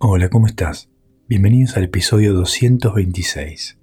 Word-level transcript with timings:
Hola, 0.00 0.28
¿cómo 0.28 0.46
estás? 0.46 0.88
Bienvenidos 1.26 1.76
al 1.76 1.82
episodio 1.82 2.32
226. 2.32 3.78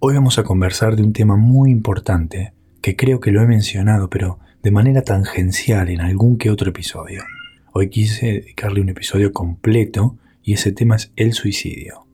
Hoy 0.00 0.14
vamos 0.14 0.40
a 0.40 0.42
conversar 0.42 0.96
de 0.96 1.04
un 1.04 1.12
tema 1.12 1.36
muy 1.36 1.70
importante 1.70 2.52
que 2.82 2.96
creo 2.96 3.20
que 3.20 3.30
lo 3.30 3.40
he 3.40 3.46
mencionado, 3.46 4.10
pero 4.10 4.40
de 4.64 4.72
manera 4.72 5.02
tangencial 5.02 5.88
en 5.88 6.00
algún 6.00 6.36
que 6.36 6.50
otro 6.50 6.70
episodio. 6.70 7.22
Hoy 7.72 7.90
quise 7.90 8.26
dedicarle 8.26 8.80
un 8.80 8.88
episodio 8.88 9.32
completo 9.32 10.18
y 10.42 10.54
ese 10.54 10.72
tema 10.72 10.96
es 10.96 11.12
el 11.14 11.32
suicidio. 11.32 12.08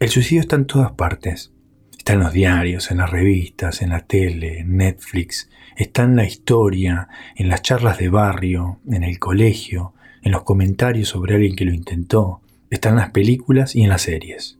El 0.00 0.08
suicidio 0.08 0.40
está 0.40 0.56
en 0.56 0.66
todas 0.66 0.90
partes. 0.90 1.52
Está 1.96 2.14
en 2.14 2.20
los 2.20 2.32
diarios, 2.32 2.90
en 2.90 2.96
las 2.96 3.12
revistas, 3.12 3.80
en 3.80 3.90
la 3.90 4.00
tele, 4.00 4.58
en 4.58 4.76
Netflix. 4.76 5.50
Está 5.76 6.02
en 6.02 6.16
la 6.16 6.24
historia, 6.24 7.06
en 7.36 7.48
las 7.48 7.62
charlas 7.62 7.98
de 7.98 8.08
barrio, 8.08 8.80
en 8.90 9.04
el 9.04 9.20
colegio, 9.20 9.94
en 10.22 10.32
los 10.32 10.42
comentarios 10.42 11.08
sobre 11.08 11.34
alguien 11.34 11.56
que 11.56 11.64
lo 11.64 11.72
intentó, 11.72 12.40
está 12.70 12.90
en 12.90 12.96
las 12.96 13.10
películas 13.10 13.76
y 13.76 13.82
en 13.82 13.88
las 13.88 14.02
series. 14.02 14.58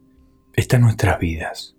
Está 0.54 0.78
nuestras 0.78 1.18
vidas. 1.18 1.76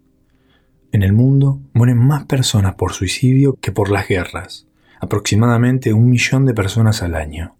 En 0.91 1.03
el 1.03 1.13
mundo 1.13 1.61
mueren 1.73 1.97
más 1.97 2.25
personas 2.25 2.75
por 2.75 2.93
suicidio 2.93 3.57
que 3.59 3.71
por 3.71 3.89
las 3.89 4.07
guerras, 4.07 4.67
aproximadamente 4.99 5.93
un 5.93 6.09
millón 6.09 6.45
de 6.45 6.53
personas 6.53 7.03
al 7.03 7.15
año. 7.15 7.55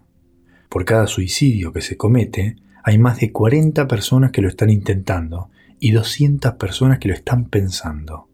Por 0.70 0.86
cada 0.86 1.08
suicidio 1.08 1.74
que 1.74 1.82
se 1.82 1.98
comete, 1.98 2.56
hay 2.84 2.98
más 2.98 3.20
de 3.20 3.32
40 3.32 3.88
personas 3.88 4.32
que 4.32 4.42
lo 4.42 4.48
están 4.48 4.70
intentando 4.70 5.50
y 5.80 5.92
200 5.92 6.54
personas 6.54 7.00
que 7.00 7.10
lo 7.10 7.14
están 7.14 7.46
pensando. 7.46 8.28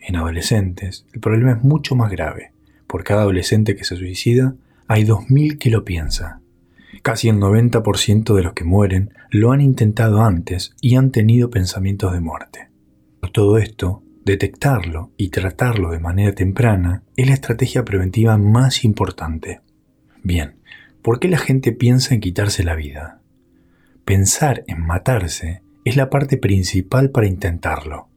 En 0.00 0.16
adolescentes, 0.16 1.06
el 1.12 1.20
problema 1.20 1.52
es 1.52 1.62
mucho 1.62 1.94
más 1.94 2.10
grave. 2.10 2.52
Por 2.86 3.04
cada 3.04 3.22
adolescente 3.22 3.76
que 3.76 3.84
se 3.84 3.96
suicida, 3.96 4.54
hay 4.86 5.04
2.000 5.04 5.58
que 5.58 5.70
lo 5.70 5.84
piensa. 5.84 6.40
Casi 7.08 7.30
el 7.30 7.36
90% 7.36 8.34
de 8.34 8.42
los 8.42 8.52
que 8.52 8.64
mueren 8.64 9.14
lo 9.30 9.52
han 9.52 9.62
intentado 9.62 10.20
antes 10.20 10.76
y 10.82 10.96
han 10.96 11.10
tenido 11.10 11.48
pensamientos 11.48 12.12
de 12.12 12.20
muerte. 12.20 12.68
Por 13.18 13.30
todo 13.30 13.56
esto, 13.56 14.02
detectarlo 14.26 15.10
y 15.16 15.30
tratarlo 15.30 15.90
de 15.90 16.00
manera 16.00 16.34
temprana 16.34 17.04
es 17.16 17.26
la 17.26 17.32
estrategia 17.32 17.82
preventiva 17.82 18.36
más 18.36 18.84
importante. 18.84 19.62
Bien, 20.22 20.56
¿por 21.00 21.18
qué 21.18 21.28
la 21.28 21.38
gente 21.38 21.72
piensa 21.72 22.12
en 22.12 22.20
quitarse 22.20 22.62
la 22.62 22.74
vida? 22.74 23.22
Pensar 24.04 24.64
en 24.66 24.84
matarse 24.84 25.62
es 25.86 25.96
la 25.96 26.10
parte 26.10 26.36
principal 26.36 27.08
para 27.08 27.26
intentarlo. 27.26 28.08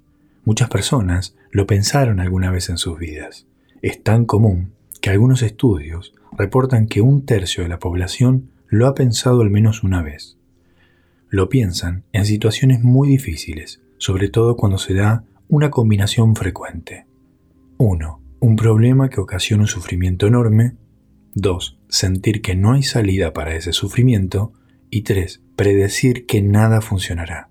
Muchas 0.44 0.68
personas 0.68 1.38
lo 1.50 1.66
pensaron 1.66 2.20
alguna 2.20 2.52
vez 2.52 2.68
en 2.68 2.78
sus 2.78 3.00
vidas. 3.00 3.48
Es 3.82 4.04
tan 4.04 4.26
común 4.26 4.74
que 5.02 5.12
algunos 5.12 5.44
estudios 5.44 6.14
reportan 6.38 6.88
que 6.88 7.00
un 7.00 7.26
tercio 7.26 7.64
de 7.64 7.70
la 7.70 7.80
población 7.80 8.51
lo 8.72 8.88
ha 8.88 8.96
pensado 8.96 9.42
al 9.42 9.52
menos 9.52 9.84
una 9.84 10.02
vez. 10.02 10.38
Lo 11.30 11.50
piensan 11.50 12.06
en 12.14 12.26
situaciones 12.26 12.82
muy 12.82 13.10
difíciles, 13.10 13.82
sobre 13.98 14.30
todo 14.30 14.56
cuando 14.56 14.78
se 14.78 14.94
da 14.94 15.26
una 15.50 15.70
combinación 15.70 16.38
frecuente. 16.38 17.06
1. 17.78 18.22
Un 18.40 18.56
problema 18.56 19.10
que 19.10 19.20
ocasiona 19.20 19.64
un 19.64 19.68
sufrimiento 19.68 20.26
enorme. 20.26 20.78
2. 21.36 21.80
Sentir 21.90 22.42
que 22.42 22.56
no 22.56 22.72
hay 22.72 22.84
salida 22.84 23.34
para 23.34 23.56
ese 23.56 23.74
sufrimiento. 23.74 24.54
Y 24.90 25.02
3. 25.02 25.42
Predecir 25.58 26.26
que 26.26 26.42
nada 26.42 26.80
funcionará. 26.80 27.50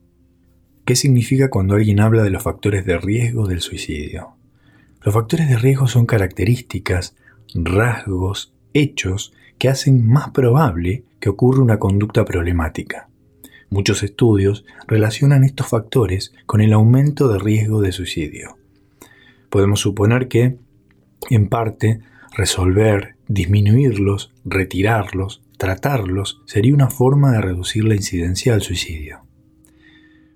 ¿Qué 0.86 0.96
significa 0.96 1.50
cuando 1.50 1.74
alguien 1.74 2.00
habla 2.00 2.22
de 2.22 2.30
los 2.30 2.42
factores 2.42 2.86
de 2.86 2.96
riesgo 2.96 3.46
del 3.46 3.60
suicidio? 3.60 4.36
Los 5.02 5.12
factores 5.12 5.50
de 5.50 5.58
riesgo 5.58 5.86
son 5.86 6.06
características, 6.06 7.14
rasgos, 7.54 8.54
hechos 8.72 9.34
que 9.60 9.68
hacen 9.68 10.08
más 10.08 10.30
probable 10.30 11.04
que 11.20 11.28
ocurra 11.28 11.62
una 11.62 11.78
conducta 11.78 12.24
problemática. 12.24 13.10
Muchos 13.68 14.02
estudios 14.02 14.64
relacionan 14.88 15.44
estos 15.44 15.68
factores 15.68 16.32
con 16.46 16.62
el 16.62 16.72
aumento 16.72 17.28
de 17.28 17.38
riesgo 17.38 17.82
de 17.82 17.92
suicidio. 17.92 18.56
Podemos 19.50 19.80
suponer 19.80 20.28
que, 20.28 20.56
en 21.28 21.48
parte, 21.48 22.00
resolver, 22.34 23.16
disminuirlos, 23.28 24.32
retirarlos, 24.46 25.42
tratarlos 25.58 26.40
sería 26.46 26.72
una 26.72 26.88
forma 26.88 27.32
de 27.32 27.42
reducir 27.42 27.84
la 27.84 27.94
incidencia 27.94 28.52
del 28.52 28.62
suicidio. 28.62 29.26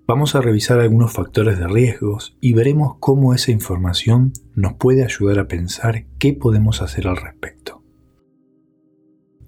Vamos 0.07 0.35
a 0.35 0.43
revisar 0.43 0.81
algunos 0.81 1.15
factores 1.15 1.59
de 1.59 1.67
riesgos 1.67 2.37
y 2.43 2.53
veremos 2.53 2.97
cómo 3.01 3.33
esa 3.33 3.53
información 3.53 4.35
nos 4.55 4.75
puede 4.75 5.03
ayudar 5.03 5.39
a 5.39 5.49
pensar 5.49 6.05
qué 6.19 6.35
podemos 6.35 6.83
hacer 6.83 7.09
al 7.09 7.17
respecto. 7.17 7.74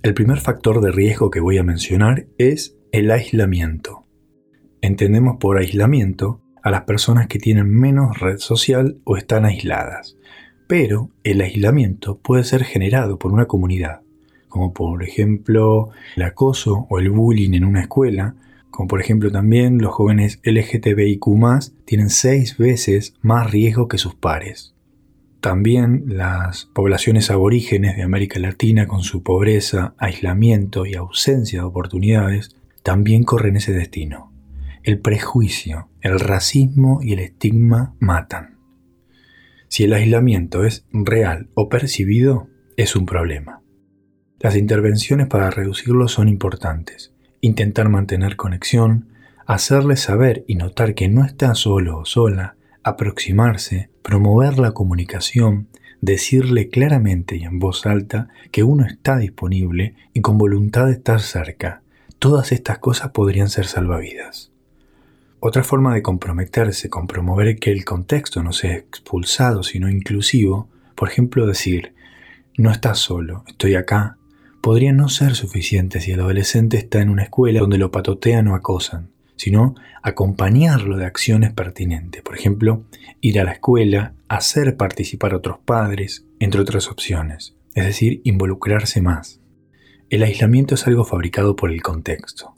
El 0.07 0.15
primer 0.15 0.39
factor 0.39 0.81
de 0.81 0.93
riesgo 0.93 1.33
que 1.33 1.41
voy 1.41 1.59
a 1.59 1.65
mencionar 1.65 2.29
es 2.39 2.77
el 2.93 3.11
aislamiento. 3.11 4.05
Entendemos 4.81 5.39
por 5.41 5.59
aislamiento 5.59 6.41
a 6.63 6.71
las 6.71 6.83
personas 6.83 7.27
que 7.27 7.41
tienen 7.41 7.69
menos 7.69 8.21
red 8.21 8.39
social 8.39 9.01
o 9.03 9.17
están 9.17 9.45
aisladas, 9.45 10.17
pero 10.69 11.11
el 11.25 11.41
aislamiento 11.41 12.19
puede 12.19 12.45
ser 12.45 12.63
generado 12.63 13.19
por 13.19 13.33
una 13.33 13.47
comunidad, 13.47 14.03
como 14.47 14.73
por 14.73 15.03
ejemplo 15.03 15.91
el 16.15 16.23
acoso 16.23 16.87
o 16.89 17.01
el 17.01 17.11
bullying 17.11 17.55
en 17.55 17.65
una 17.65 17.81
escuela, 17.81 18.37
como 18.71 18.87
por 18.87 19.01
ejemplo 19.01 19.33
también 19.33 19.79
los 19.79 19.93
jóvenes 19.93 20.41
LGTBIQ 20.45 21.25
tienen 21.85 22.11
seis 22.11 22.59
veces 22.59 23.15
más 23.23 23.51
riesgo 23.51 23.89
que 23.89 23.99
sus 23.99 24.15
pares. 24.15 24.76
También 25.41 26.05
las 26.07 26.67
poblaciones 26.67 27.31
aborígenes 27.31 27.97
de 27.97 28.03
América 28.03 28.39
Latina, 28.41 28.87
con 28.87 29.03
su 29.03 29.23
pobreza, 29.23 29.95
aislamiento 29.99 30.87
y 30.87 30.95
ausencia 30.95 31.61
de 31.61 31.67
oportunidades, 31.67 32.57
también 32.83 33.25
corren 33.25 33.57
ese 33.57 33.73
destino. 33.73 34.33
El 34.83 35.01
prejuicio, 35.01 35.89
el 36.01 36.21
racismo 36.21 37.01
y 37.03 37.13
el 37.13 37.19
estigma 37.19 37.95
matan. 37.99 38.59
Si 39.69 39.85
el 39.85 39.93
aislamiento 39.93 40.65
es 40.65 40.87
real 40.93 41.49
o 41.55 41.69
percibido, 41.69 42.49
es 42.77 42.95
un 42.95 43.07
problema. 43.07 43.63
Las 44.39 44.57
intervenciones 44.57 45.27
para 45.27 45.51
reducirlo 45.51 46.09
son 46.09 46.29
importantes. 46.29 47.13
Intentar 47.41 47.89
mantener 47.89 48.37
conexión, 48.37 49.09
hacerle 49.47 49.97
saber 49.97 50.45
y 50.47 50.57
notar 50.57 50.95
que 50.95 51.09
no 51.09 51.25
está 51.25 51.55
solo 51.55 51.99
o 51.99 52.05
sola, 52.05 52.57
aproximarse, 52.83 53.91
promover 54.07 54.61
la 54.61 54.71
comunicación, 54.71 55.67
decirle 56.01 56.69
claramente 56.69 57.35
y 57.35 57.43
en 57.43 57.59
voz 57.59 57.87
alta 57.87 58.29
que 58.53 58.63
uno 58.63 58.87
está 58.87 59.17
disponible 59.17 59.97
y 60.13 60.21
con 60.21 60.39
voluntad 60.39 60.87
de 60.87 60.93
estar 60.93 61.21
cerca. 61.21 61.83
Todas 62.21 62.53
estas 62.53 62.79
cosas 62.79 63.11
podrían 63.11 63.49
ser 63.49 63.67
salvavidas. 63.67 64.53
Otra 65.41 65.65
forma 65.65 65.93
de 65.93 66.03
comprometerse 66.03 66.89
con 66.89 67.09
promover 67.09 67.59
que 67.59 67.73
el 67.73 67.85
contexto 67.85 68.45
no 68.45 68.53
sea 68.53 68.77
expulsado 68.77 69.65
sino 69.65 69.91
inclusivo, 69.91 70.69
por 70.95 71.09
ejemplo 71.09 71.45
decir, 71.45 71.93
no 72.57 72.71
estás 72.71 73.01
solo, 73.01 73.43
estoy 73.49 73.75
acá, 73.75 74.19
podría 74.61 74.93
no 74.93 75.09
ser 75.09 75.35
suficiente 75.35 76.01
si 76.01 76.13
el 76.13 76.21
adolescente 76.21 76.77
está 76.77 77.01
en 77.01 77.11
una 77.11 77.25
escuela 77.25 77.59
donde 77.59 77.79
lo 77.79 77.91
patotean 77.91 78.47
o 78.47 78.55
acosan 78.55 79.09
sino 79.37 79.75
acompañarlo 80.07 80.97
de 80.97 81.05
acciones 81.05 81.53
pertinentes. 81.53 82.23
Por 82.23 82.37
ejemplo, 82.37 82.85
ir 83.21 83.41
a 83.41 83.45
la 83.45 83.51
escuela, 83.51 84.15
hacer 84.29 84.77
participar 84.77 85.33
a 85.33 85.39
otros 85.39 85.59
padres, 85.59 86.25
entre 86.39 86.61
otras 86.61 86.89
opciones. 86.89 87.57
Es 87.75 87.87
decir, 87.87 88.21
involucrarse 88.23 89.03
más. 89.03 89.41
El 90.09 90.23
aislamiento 90.23 90.77
es 90.77 90.87
algo 90.87 91.05
fabricado 91.05 91.57
por 91.57 91.73
el 91.73 91.83
contexto. 91.83 92.55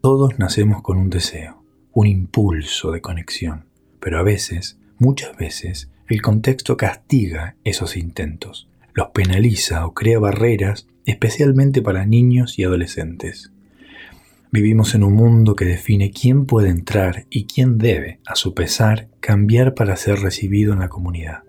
Todos 0.00 0.38
nacemos 0.38 0.80
con 0.82 0.96
un 0.96 1.10
deseo, 1.10 1.64
un 1.92 2.06
impulso 2.06 2.92
de 2.92 3.00
conexión, 3.00 3.66
pero 3.98 4.20
a 4.20 4.22
veces, 4.22 4.78
muchas 4.98 5.36
veces, 5.36 5.90
el 6.08 6.22
contexto 6.22 6.76
castiga 6.76 7.56
esos 7.64 7.96
intentos, 7.96 8.68
los 8.94 9.08
penaliza 9.08 9.86
o 9.86 9.92
crea 9.92 10.20
barreras 10.20 10.86
especialmente 11.04 11.82
para 11.82 12.06
niños 12.06 12.60
y 12.60 12.62
adolescentes. 12.62 13.52
Vivimos 14.54 14.94
en 14.94 15.02
un 15.02 15.14
mundo 15.14 15.56
que 15.56 15.64
define 15.64 16.10
quién 16.10 16.44
puede 16.44 16.68
entrar 16.68 17.24
y 17.30 17.46
quién 17.46 17.78
debe, 17.78 18.20
a 18.26 18.36
su 18.36 18.52
pesar, 18.52 19.08
cambiar 19.18 19.72
para 19.72 19.96
ser 19.96 20.20
recibido 20.20 20.74
en 20.74 20.80
la 20.80 20.90
comunidad. 20.90 21.44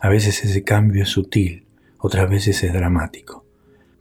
A 0.00 0.08
veces 0.08 0.44
ese 0.44 0.64
cambio 0.64 1.04
es 1.04 1.10
sutil, 1.10 1.64
otras 1.96 2.28
veces 2.28 2.64
es 2.64 2.72
dramático, 2.72 3.46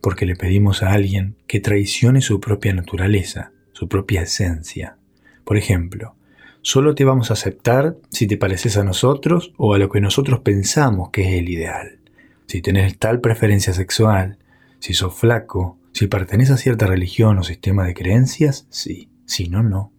porque 0.01 0.25
le 0.25 0.36
pedimos 0.36 0.81
a 0.81 0.94
alguien 0.94 1.36
que 1.46 1.60
traicione 1.60 2.22
su 2.22 2.40
propia 2.40 2.74
naturaleza, 2.74 3.51
su 3.72 3.88
propia 3.88 4.24
esencia. 4.24 4.98
Por 5.44 5.56
ejemplo, 5.56 6.16
solo 6.63 6.95
te 6.95 7.06
vamos 7.06 7.30
a 7.30 7.34
aceptar 7.34 7.98
si 8.10 8.25
te 8.25 8.38
pareces 8.38 8.78
a 8.78 8.84
nosotros 8.84 9.54
o 9.57 9.75
a 9.75 9.78
lo 9.78 9.92
que 9.92 10.02
nosotros 10.02 10.40
pensamos 10.40 11.12
que 11.12 11.22
es 11.22 11.40
el 11.40 11.50
ideal. 11.50 12.00
Si 12.48 12.63
tenés 12.63 12.98
tal 12.98 13.22
preferencia 13.22 13.74
sexual, 13.74 14.40
si 14.80 14.95
sos 14.95 15.13
flaco, 15.13 15.78
si 16.00 16.07
pertenece 16.07 16.54
a 16.54 16.57
cierta 16.57 16.86
religión 16.86 17.40
o 17.40 17.44
sistema 17.44 17.84
de 17.84 17.94
creencias, 17.94 18.68
sí, 18.69 19.10
si 19.25 19.50
no, 19.50 19.63
no. 19.63 19.92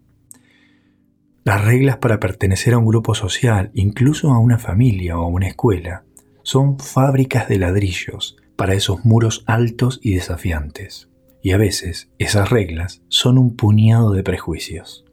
Las 1.45 1.63
reglas 1.63 1.99
para 1.99 2.19
pertenecer 2.19 2.73
a 2.73 2.79
un 2.79 2.87
grupo 2.87 3.15
social, 3.15 3.71
incluso 3.75 4.33
a 4.33 4.39
una 4.39 4.57
familia 4.57 5.19
o 5.19 5.25
a 5.25 5.29
una 5.29 5.49
escuela, 5.49 6.05
son 6.43 6.79
fábricas 6.79 7.51
de 7.51 7.59
ladrillos 7.59 8.39
para 8.57 8.73
esos 8.73 9.05
muros 9.05 9.45
altos 9.45 10.01
y 10.03 10.15
desafiantes. 10.15 11.11
Y 11.43 11.51
a 11.51 11.59
veces 11.59 12.09
esas 12.17 12.49
reglas 12.49 13.03
son 13.09 13.37
un 13.37 13.55
puñado 13.55 14.13
de 14.13 14.23
prejuicios. 14.23 15.05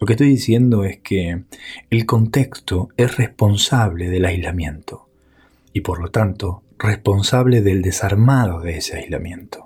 Lo 0.00 0.06
que 0.08 0.14
estoy 0.14 0.30
diciendo 0.30 0.82
es 0.82 0.98
que 0.98 1.44
el 1.90 2.06
contexto 2.06 2.88
es 2.96 3.18
responsable 3.18 4.10
del 4.10 4.24
aislamiento 4.24 5.08
y 5.72 5.82
por 5.82 6.00
lo 6.00 6.10
tanto 6.10 6.64
responsable 6.76 7.62
del 7.62 7.82
desarmado 7.82 8.62
de 8.62 8.78
ese 8.78 8.96
aislamiento. 8.96 9.63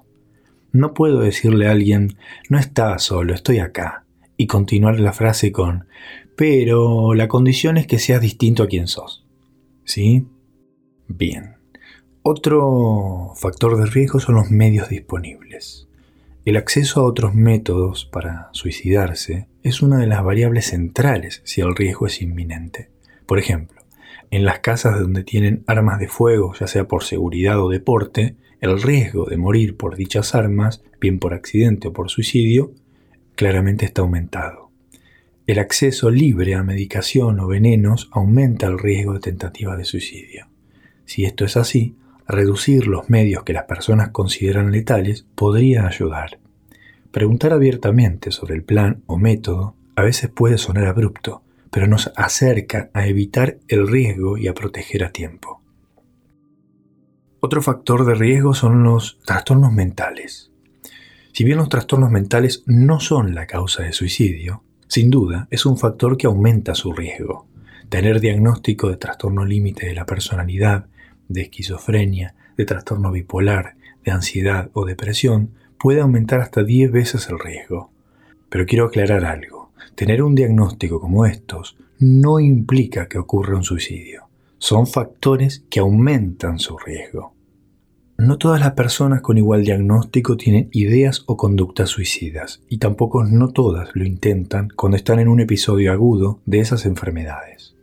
No 0.78 0.94
puedo 0.94 1.18
decirle 1.18 1.66
a 1.66 1.72
alguien, 1.72 2.18
no 2.48 2.56
estás 2.56 3.02
solo, 3.02 3.34
estoy 3.34 3.58
acá, 3.58 4.04
y 4.36 4.46
continuar 4.46 5.00
la 5.00 5.12
frase 5.12 5.50
con, 5.50 5.88
pero 6.36 7.14
la 7.14 7.26
condición 7.26 7.78
es 7.78 7.88
que 7.88 7.98
seas 7.98 8.20
distinto 8.20 8.62
a 8.62 8.68
quien 8.68 8.86
sos. 8.86 9.26
¿Sí? 9.82 10.28
Bien. 11.08 11.56
Otro 12.22 13.32
factor 13.34 13.76
de 13.76 13.86
riesgo 13.86 14.20
son 14.20 14.36
los 14.36 14.52
medios 14.52 14.88
disponibles. 14.88 15.88
El 16.44 16.56
acceso 16.56 17.00
a 17.00 17.06
otros 17.06 17.34
métodos 17.34 18.04
para 18.04 18.48
suicidarse 18.52 19.48
es 19.64 19.82
una 19.82 19.98
de 19.98 20.06
las 20.06 20.22
variables 20.22 20.66
centrales 20.66 21.42
si 21.42 21.60
el 21.60 21.74
riesgo 21.74 22.06
es 22.06 22.22
inminente. 22.22 22.88
Por 23.26 23.40
ejemplo, 23.40 23.82
en 24.30 24.44
las 24.44 24.60
casas 24.60 25.00
donde 25.00 25.24
tienen 25.24 25.64
armas 25.66 25.98
de 25.98 26.06
fuego, 26.06 26.54
ya 26.54 26.68
sea 26.68 26.86
por 26.86 27.02
seguridad 27.02 27.60
o 27.60 27.68
deporte, 27.68 28.36
el 28.60 28.80
riesgo 28.82 29.26
de 29.26 29.36
morir 29.36 29.76
por 29.76 29.96
dichas 29.96 30.34
armas, 30.34 30.82
bien 31.00 31.18
por 31.18 31.34
accidente 31.34 31.88
o 31.88 31.92
por 31.92 32.10
suicidio, 32.10 32.72
claramente 33.34 33.84
está 33.84 34.02
aumentado. 34.02 34.70
El 35.46 35.58
acceso 35.58 36.10
libre 36.10 36.54
a 36.54 36.62
medicación 36.62 37.40
o 37.40 37.46
venenos 37.46 38.10
aumenta 38.12 38.66
el 38.66 38.78
riesgo 38.78 39.14
de 39.14 39.20
tentativa 39.20 39.76
de 39.76 39.84
suicidio. 39.84 40.48
Si 41.06 41.24
esto 41.24 41.44
es 41.44 41.56
así, 41.56 41.94
reducir 42.26 42.86
los 42.86 43.08
medios 43.08 43.44
que 43.44 43.54
las 43.54 43.64
personas 43.64 44.10
consideran 44.10 44.70
letales 44.70 45.24
podría 45.34 45.86
ayudar. 45.86 46.38
Preguntar 47.10 47.54
abiertamente 47.54 48.30
sobre 48.30 48.56
el 48.56 48.62
plan 48.62 49.02
o 49.06 49.16
método 49.16 49.74
a 49.96 50.02
veces 50.02 50.28
puede 50.28 50.58
sonar 50.58 50.86
abrupto, 50.86 51.42
pero 51.70 51.86
nos 51.86 52.12
acerca 52.16 52.90
a 52.92 53.06
evitar 53.06 53.58
el 53.68 53.88
riesgo 53.88 54.36
y 54.36 54.48
a 54.48 54.54
proteger 54.54 55.04
a 55.04 55.12
tiempo. 55.12 55.57
Otro 57.40 57.62
factor 57.62 58.04
de 58.04 58.16
riesgo 58.16 58.52
son 58.52 58.82
los 58.82 59.20
trastornos 59.24 59.72
mentales. 59.72 60.50
Si 61.32 61.44
bien 61.44 61.58
los 61.58 61.68
trastornos 61.68 62.10
mentales 62.10 62.64
no 62.66 62.98
son 62.98 63.32
la 63.32 63.46
causa 63.46 63.84
de 63.84 63.92
suicidio, 63.92 64.64
sin 64.88 65.08
duda 65.08 65.46
es 65.52 65.64
un 65.64 65.78
factor 65.78 66.16
que 66.16 66.26
aumenta 66.26 66.74
su 66.74 66.92
riesgo. 66.92 67.46
Tener 67.88 68.18
diagnóstico 68.18 68.90
de 68.90 68.96
trastorno 68.96 69.44
límite 69.44 69.86
de 69.86 69.94
la 69.94 70.04
personalidad, 70.04 70.86
de 71.28 71.42
esquizofrenia, 71.42 72.34
de 72.56 72.64
trastorno 72.64 73.12
bipolar, 73.12 73.76
de 74.04 74.10
ansiedad 74.10 74.70
o 74.72 74.84
depresión 74.84 75.50
puede 75.78 76.00
aumentar 76.00 76.40
hasta 76.40 76.64
10 76.64 76.90
veces 76.90 77.28
el 77.28 77.38
riesgo. 77.38 77.92
Pero 78.48 78.66
quiero 78.66 78.86
aclarar 78.86 79.24
algo. 79.24 79.70
Tener 79.94 80.24
un 80.24 80.34
diagnóstico 80.34 81.00
como 81.00 81.24
estos 81.24 81.76
no 82.00 82.40
implica 82.40 83.06
que 83.06 83.18
ocurra 83.18 83.56
un 83.56 83.62
suicidio. 83.62 84.27
Son 84.58 84.86
factores 84.86 85.64
que 85.70 85.80
aumentan 85.80 86.58
su 86.58 86.76
riesgo. 86.76 87.34
No 88.16 88.36
todas 88.38 88.58
las 88.58 88.72
personas 88.72 89.20
con 89.20 89.38
igual 89.38 89.64
diagnóstico 89.64 90.36
tienen 90.36 90.68
ideas 90.72 91.22
o 91.26 91.36
conductas 91.36 91.90
suicidas, 91.90 92.60
y 92.68 92.78
tampoco 92.78 93.22
no 93.22 93.50
todas 93.50 93.90
lo 93.94 94.04
intentan 94.04 94.68
cuando 94.74 94.96
están 94.96 95.20
en 95.20 95.28
un 95.28 95.38
episodio 95.38 95.92
agudo 95.92 96.40
de 96.44 96.58
esas 96.58 96.84
enfermedades. 96.84 97.76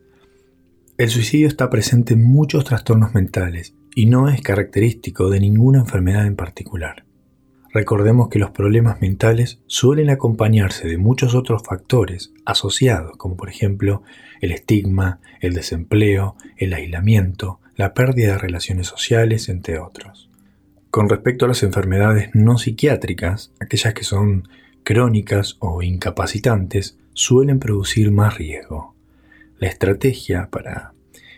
El 0.98 1.10
suicidio 1.10 1.48
está 1.48 1.70
presente 1.70 2.16
en 2.16 2.24
muchos 2.24 2.66
trastornos 2.66 3.14
mentales 3.14 3.74
y 3.96 4.08
no 4.08 4.28
es 4.28 4.42
característico 4.42 5.30
de 5.30 5.40
ninguna 5.40 5.80
enfermedad 5.80 6.26
en 6.26 6.36
particular. 6.36 7.05
Recordemos 7.76 8.30
que 8.30 8.40
los 8.40 8.52
problemas 8.52 9.02
mentales 9.02 9.60
suelen 9.68 10.10
acompañarse 10.10 10.88
de 10.88 10.98
muchos 10.98 11.36
otros 11.36 11.62
factores 11.62 12.32
asociados, 12.46 13.18
como 13.18 13.36
por 13.36 13.50
ejemplo 13.50 14.02
el 14.40 14.54
estigma, 14.54 15.20
el 15.42 15.54
desempleo, 15.54 16.38
el 16.56 16.74
aislamiento, 16.74 17.60
la 17.76 17.94
pérdida 17.94 18.32
de 18.32 18.38
relaciones 18.38 18.88
sociales, 18.88 19.50
entre 19.50 19.78
otros. 19.78 20.30
Con 20.90 21.10
respecto 21.10 21.44
a 21.44 21.48
las 21.50 21.64
enfermedades 21.64 22.30
no 22.34 22.58
psiquiátricas, 22.58 23.52
aquellas 23.60 23.94
que 23.94 24.06
son 24.06 24.48
crónicas 24.86 25.58
o 25.60 25.84
incapacitantes, 25.84 26.98
suelen 27.12 27.60
producir 27.60 28.10
más 28.10 28.38
riesgo. 28.38 28.96
La 29.60 29.68
estrategia 29.68 30.48
para 30.50 30.94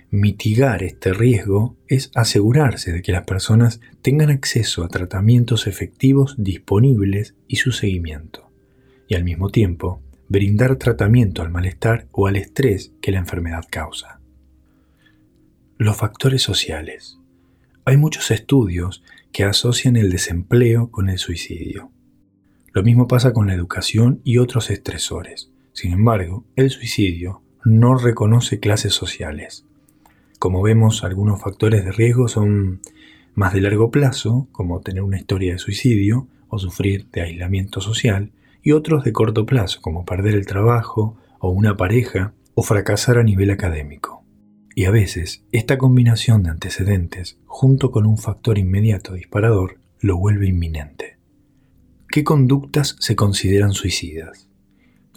mitigar 0.10 0.84
este 0.84 1.14
riesgo 1.14 1.76
es 1.88 2.12
asegurarse 2.16 2.94
de 2.94 3.02
que 3.02 3.12
las 3.12 3.26
personas 3.26 3.82
tengan 4.02 4.30
acceso 4.30 4.84
a 4.84 4.88
tratamientos 4.88 5.68
efectivos 5.68 6.36
disponibles 6.38 7.36
y 7.48 7.58
su 7.58 7.72
seguimiento, 7.72 8.50
y 9.08 9.16
al 9.16 9.24
mismo 9.24 9.50
tiempo 9.50 10.02
brindar 10.30 10.76
tratamiento 10.78 11.42
al 11.42 11.52
malestar 11.52 12.08
o 12.12 12.28
al 12.28 12.36
estrés 12.36 12.94
que 13.02 13.12
la 13.12 13.20
enfermedad 13.20 13.64
causa. 13.70 14.20
Los 15.78 15.98
factores 15.98 16.42
sociales. 16.42 17.20
Hay 17.86 17.98
muchos 17.98 18.32
estudios 18.32 19.04
que 19.32 19.44
asocian 19.44 19.96
el 19.96 20.10
desempleo 20.10 20.90
con 20.90 21.10
el 21.10 21.18
suicidio. 21.20 21.92
Lo 22.74 22.84
mismo 22.84 23.08
pasa 23.08 23.34
con 23.34 23.48
la 23.48 23.54
educación 23.54 24.22
y 24.24 24.40
otros 24.40 24.70
estresores. 24.70 25.52
Sin 25.74 25.94
embargo, 25.94 26.46
el 26.56 26.70
suicidio 26.70 27.44
no 27.64 27.96
reconoce 27.98 28.60
clases 28.60 28.94
sociales. 28.94 29.66
Como 30.40 30.62
vemos, 30.62 31.04
algunos 31.04 31.42
factores 31.42 31.84
de 31.84 31.92
riesgo 31.92 32.28
son 32.28 32.82
más 33.34 33.54
de 33.54 33.62
largo 33.62 33.92
plazo, 33.92 34.48
como 34.52 34.82
tener 34.82 35.02
una 35.02 35.18
historia 35.18 35.54
de 35.54 35.60
suicidio 35.60 36.28
o 36.48 36.60
sufrir 36.60 37.10
de 37.12 37.22
aislamiento 37.22 37.82
social, 37.82 38.32
y 38.62 38.72
otros 38.72 39.04
de 39.04 39.14
corto 39.14 39.46
plazo, 39.46 39.82
como 39.82 40.06
perder 40.06 40.36
el 40.36 40.46
trabajo 40.46 41.18
o 41.40 41.50
una 41.50 41.78
pareja 41.78 42.34
o 42.54 42.64
fracasar 42.64 43.18
a 43.18 43.24
nivel 43.24 43.50
académico. 43.52 44.24
Y 44.76 44.86
a 44.86 44.92
veces, 44.92 45.44
esta 45.52 45.78
combinación 45.78 46.44
de 46.44 46.52
antecedentes, 46.52 47.40
junto 47.46 47.92
con 47.92 48.06
un 48.06 48.18
factor 48.18 48.58
inmediato 48.58 49.14
disparador, 49.14 49.80
lo 50.00 50.18
vuelve 50.18 50.48
inminente. 50.48 51.18
¿Qué 52.10 52.24
conductas 52.24 52.96
se 53.00 53.16
consideran 53.16 53.74
suicidas? 53.74 54.50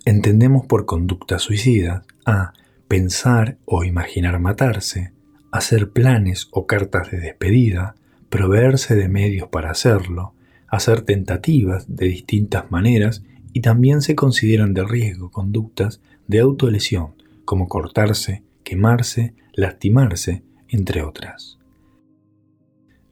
Entendemos 0.04 0.66
por 0.66 0.86
conducta 0.86 1.38
suicida 1.38 2.04
a 2.24 2.52
pensar 2.90 3.56
o 3.66 3.84
imaginar 3.84 4.40
matarse, 4.40 5.12
hacer 5.52 5.92
planes 5.92 6.48
o 6.50 6.66
cartas 6.66 7.12
de 7.12 7.20
despedida, 7.20 7.94
proveerse 8.30 8.96
de 8.96 9.08
medios 9.08 9.48
para 9.48 9.70
hacerlo, 9.70 10.34
hacer 10.66 11.02
tentativas 11.02 11.86
de 11.86 12.06
distintas 12.08 12.68
maneras 12.72 13.22
y 13.52 13.60
también 13.60 14.02
se 14.02 14.16
consideran 14.16 14.74
de 14.74 14.82
riesgo 14.82 15.30
conductas 15.30 16.00
de 16.26 16.40
autolesión, 16.40 17.14
como 17.44 17.68
cortarse, 17.68 18.42
quemarse, 18.64 19.34
lastimarse, 19.52 20.42
entre 20.66 21.02
otras. 21.02 21.60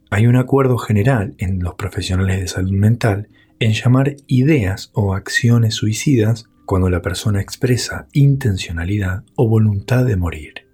Hay 0.09 0.27
un 0.27 0.35
acuerdo 0.35 0.77
general 0.77 1.35
en 1.37 1.59
los 1.59 1.75
profesionales 1.75 2.41
de 2.41 2.47
salud 2.49 2.73
mental 2.73 3.29
en 3.61 3.71
llamar 3.71 4.17
ideas 4.27 4.91
o 4.91 5.13
acciones 5.13 5.75
suicidas 5.75 6.49
cuando 6.69 6.91
la 6.91 7.01
persona 7.01 7.41
expresa 7.41 8.07
intencionalidad 8.13 9.23
o 9.33 9.49
voluntad 9.49 10.05
de 10.05 10.15
morir. 10.15 10.67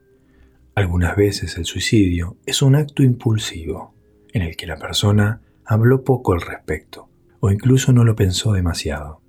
Algunas 0.75 1.15
veces 1.15 1.57
el 1.57 1.63
suicidio 1.63 2.35
es 2.45 2.61
un 2.61 2.75
acto 2.75 3.01
impulsivo, 3.01 3.95
en 4.33 4.41
el 4.41 4.57
que 4.57 4.67
la 4.67 4.75
persona 4.75 5.39
habló 5.63 6.03
poco 6.03 6.33
al 6.33 6.41
respecto, 6.41 7.07
o 7.39 7.49
incluso 7.49 7.93
no 7.93 8.03
lo 8.03 8.13
pensó 8.13 8.51
demasiado. 8.51 9.21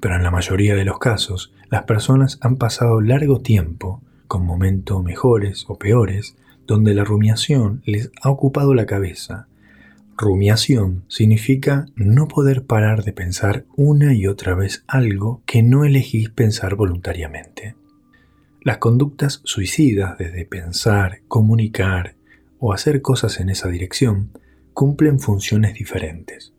Pero 0.00 0.16
en 0.16 0.24
la 0.24 0.32
mayoría 0.32 0.74
de 0.74 0.84
los 0.84 0.98
casos, 0.98 1.52
las 1.70 1.84
personas 1.84 2.40
han 2.40 2.56
pasado 2.56 3.00
largo 3.00 3.40
tiempo, 3.40 4.02
con 4.26 4.44
momentos 4.44 5.04
mejores 5.04 5.66
o 5.68 5.78
peores, 5.78 6.36
donde 6.66 6.94
la 6.94 7.04
rumiación 7.04 7.80
les 7.86 8.10
ha 8.22 8.30
ocupado 8.30 8.74
la 8.74 8.86
cabeza 8.86 9.46
Rumiación 10.20 11.04
significa 11.06 11.86
no 11.94 12.26
poder 12.26 12.66
parar 12.66 13.04
de 13.04 13.12
pensar 13.12 13.66
una 13.76 14.14
y 14.14 14.26
otra 14.26 14.56
vez 14.56 14.82
algo 14.88 15.44
que 15.46 15.62
no 15.62 15.84
elegís 15.84 16.28
pensar 16.28 16.74
voluntariamente. 16.74 17.76
Las 18.60 18.78
conductas 18.78 19.40
suicidas 19.44 20.18
desde 20.18 20.44
pensar, 20.44 21.20
comunicar 21.28 22.16
o 22.58 22.72
hacer 22.72 23.00
cosas 23.00 23.38
en 23.38 23.48
esa 23.48 23.68
dirección 23.68 24.32
cumplen 24.74 25.20
funciones 25.20 25.74
diferentes 25.74 26.52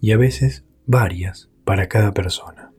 y 0.00 0.10
a 0.10 0.16
veces 0.16 0.64
varias 0.84 1.48
para 1.64 1.88
cada 1.88 2.12
persona. 2.12 2.72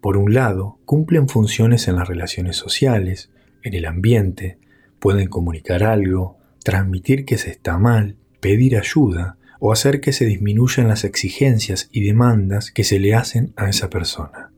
Por 0.00 0.16
un 0.16 0.32
lado, 0.32 0.78
cumplen 0.84 1.28
funciones 1.28 1.88
en 1.88 1.96
las 1.96 2.06
relaciones 2.06 2.54
sociales, 2.54 3.32
en 3.64 3.74
el 3.74 3.86
ambiente, 3.86 4.58
pueden 5.00 5.26
comunicar 5.26 5.82
algo, 5.82 6.38
transmitir 6.62 7.24
que 7.24 7.36
se 7.36 7.50
está 7.50 7.78
mal, 7.78 8.16
pedir 8.38 8.76
ayuda, 8.76 9.38
o 9.60 9.72
hacer 9.72 10.00
que 10.00 10.12
se 10.12 10.24
disminuyan 10.24 10.88
las 10.88 11.04
exigencias 11.04 11.88
y 11.92 12.02
demandas 12.02 12.72
que 12.72 12.82
se 12.82 12.98
le 12.98 13.14
hacen 13.14 13.52
a 13.56 13.68
esa 13.68 13.88
persona. 13.90 14.50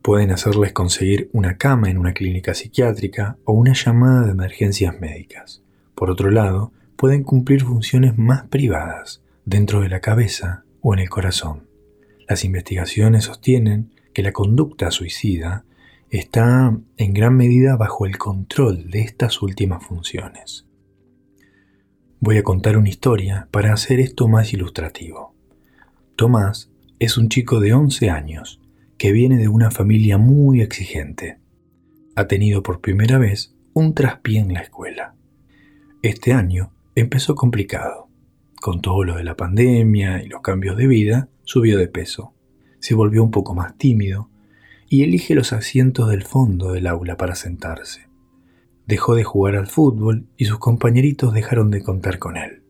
Pueden 0.00 0.30
hacerles 0.30 0.72
conseguir 0.72 1.28
una 1.32 1.58
cama 1.58 1.90
en 1.90 1.98
una 1.98 2.14
clínica 2.14 2.54
psiquiátrica 2.54 3.36
o 3.44 3.52
una 3.52 3.74
llamada 3.74 4.24
de 4.24 4.30
emergencias 4.30 4.98
médicas. 4.98 5.62
Por 5.94 6.10
otro 6.10 6.30
lado, 6.30 6.72
pueden 6.96 7.24
cumplir 7.24 7.64
funciones 7.64 8.16
más 8.16 8.44
privadas, 8.44 9.22
dentro 9.44 9.80
de 9.80 9.88
la 9.88 10.00
cabeza 10.00 10.64
o 10.80 10.94
en 10.94 11.00
el 11.00 11.10
corazón. 11.10 11.68
Las 12.28 12.44
investigaciones 12.44 13.24
sostienen 13.24 13.90
que 14.14 14.22
la 14.22 14.32
conducta 14.32 14.90
suicida 14.90 15.64
está 16.08 16.76
en 16.96 17.12
gran 17.14 17.36
medida 17.36 17.76
bajo 17.76 18.06
el 18.06 18.16
control 18.16 18.90
de 18.90 19.00
estas 19.00 19.42
últimas 19.42 19.84
funciones. 19.84 20.69
Voy 22.22 22.36
a 22.36 22.42
contar 22.42 22.76
una 22.76 22.90
historia 22.90 23.48
para 23.50 23.72
hacer 23.72 23.98
esto 23.98 24.28
más 24.28 24.52
ilustrativo. 24.52 25.34
Tomás 26.16 26.70
es 26.98 27.16
un 27.16 27.30
chico 27.30 27.60
de 27.60 27.72
11 27.72 28.10
años 28.10 28.60
que 28.98 29.10
viene 29.10 29.38
de 29.38 29.48
una 29.48 29.70
familia 29.70 30.18
muy 30.18 30.60
exigente. 30.60 31.38
Ha 32.16 32.26
tenido 32.26 32.62
por 32.62 32.82
primera 32.82 33.16
vez 33.16 33.54
un 33.72 33.94
traspié 33.94 34.40
en 34.40 34.52
la 34.52 34.60
escuela. 34.60 35.14
Este 36.02 36.34
año 36.34 36.74
empezó 36.94 37.34
complicado. 37.34 38.08
Con 38.60 38.82
todo 38.82 39.02
lo 39.02 39.16
de 39.16 39.24
la 39.24 39.38
pandemia 39.38 40.22
y 40.22 40.28
los 40.28 40.42
cambios 40.42 40.76
de 40.76 40.88
vida, 40.88 41.30
subió 41.44 41.78
de 41.78 41.88
peso. 41.88 42.34
Se 42.80 42.94
volvió 42.94 43.24
un 43.24 43.30
poco 43.30 43.54
más 43.54 43.78
tímido 43.78 44.28
y 44.90 45.04
elige 45.04 45.34
los 45.34 45.54
asientos 45.54 46.10
del 46.10 46.24
fondo 46.24 46.72
del 46.72 46.86
aula 46.86 47.16
para 47.16 47.34
sentarse. 47.34 48.09
Dejó 48.90 49.14
de 49.14 49.22
jugar 49.22 49.54
al 49.54 49.68
fútbol 49.68 50.26
y 50.36 50.46
sus 50.46 50.58
compañeritos 50.58 51.32
dejaron 51.32 51.70
de 51.70 51.80
contar 51.80 52.18
con 52.18 52.36
él. 52.36 52.64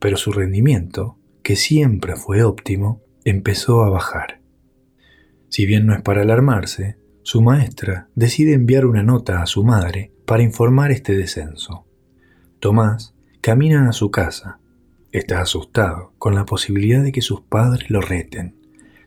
Pero 0.00 0.16
su 0.16 0.32
rendimiento, 0.32 1.16
que 1.44 1.54
siempre 1.54 2.16
fue 2.16 2.42
óptimo, 2.42 3.04
empezó 3.24 3.84
a 3.84 3.88
bajar. 3.88 4.40
Si 5.50 5.64
bien 5.64 5.86
no 5.86 5.94
es 5.94 6.02
para 6.02 6.22
alarmarse, 6.22 6.98
su 7.22 7.40
maestra 7.40 8.08
decide 8.16 8.54
enviar 8.54 8.84
una 8.84 9.04
nota 9.04 9.42
a 9.42 9.46
su 9.46 9.62
madre 9.62 10.10
para 10.26 10.42
informar 10.42 10.90
este 10.90 11.16
descenso. 11.16 11.86
Tomás 12.58 13.14
camina 13.40 13.88
a 13.88 13.92
su 13.92 14.10
casa. 14.10 14.58
Está 15.12 15.40
asustado 15.40 16.14
con 16.18 16.34
la 16.34 16.46
posibilidad 16.46 17.04
de 17.04 17.12
que 17.12 17.22
sus 17.22 17.42
padres 17.42 17.90
lo 17.90 18.00
reten. 18.00 18.56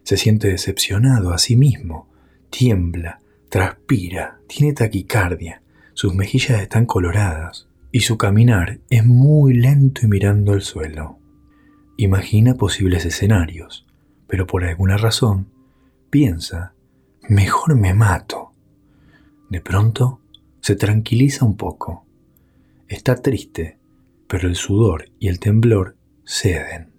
Se 0.03 0.15
siente 0.15 0.47
decepcionado 0.47 1.33
a 1.33 1.39
sí 1.39 1.57
mismo 1.57 2.07
Tiembla, 2.49 3.19
transpira, 3.49 4.39
tiene 4.47 4.71
taquicardia, 4.71 5.61
sus 5.97 6.13
mejillas 6.13 6.61
están 6.61 6.85
coloradas 6.85 7.67
y 7.91 8.01
su 8.01 8.19
caminar 8.19 8.81
es 8.91 9.03
muy 9.03 9.55
lento 9.55 10.01
y 10.03 10.07
mirando 10.07 10.53
al 10.53 10.61
suelo. 10.61 11.17
Imagina 11.97 12.53
posibles 12.53 13.03
escenarios, 13.03 13.87
pero 14.27 14.45
por 14.45 14.63
alguna 14.63 14.97
razón 14.97 15.47
piensa, 16.11 16.75
mejor 17.27 17.75
me 17.75 17.95
mato. 17.95 18.51
De 19.49 19.59
pronto 19.59 20.21
se 20.61 20.75
tranquiliza 20.75 21.45
un 21.45 21.57
poco. 21.57 22.05
Está 22.87 23.15
triste, 23.15 23.79
pero 24.27 24.47
el 24.47 24.55
sudor 24.55 25.09
y 25.17 25.29
el 25.29 25.39
temblor 25.39 25.97
ceden. 26.23 26.91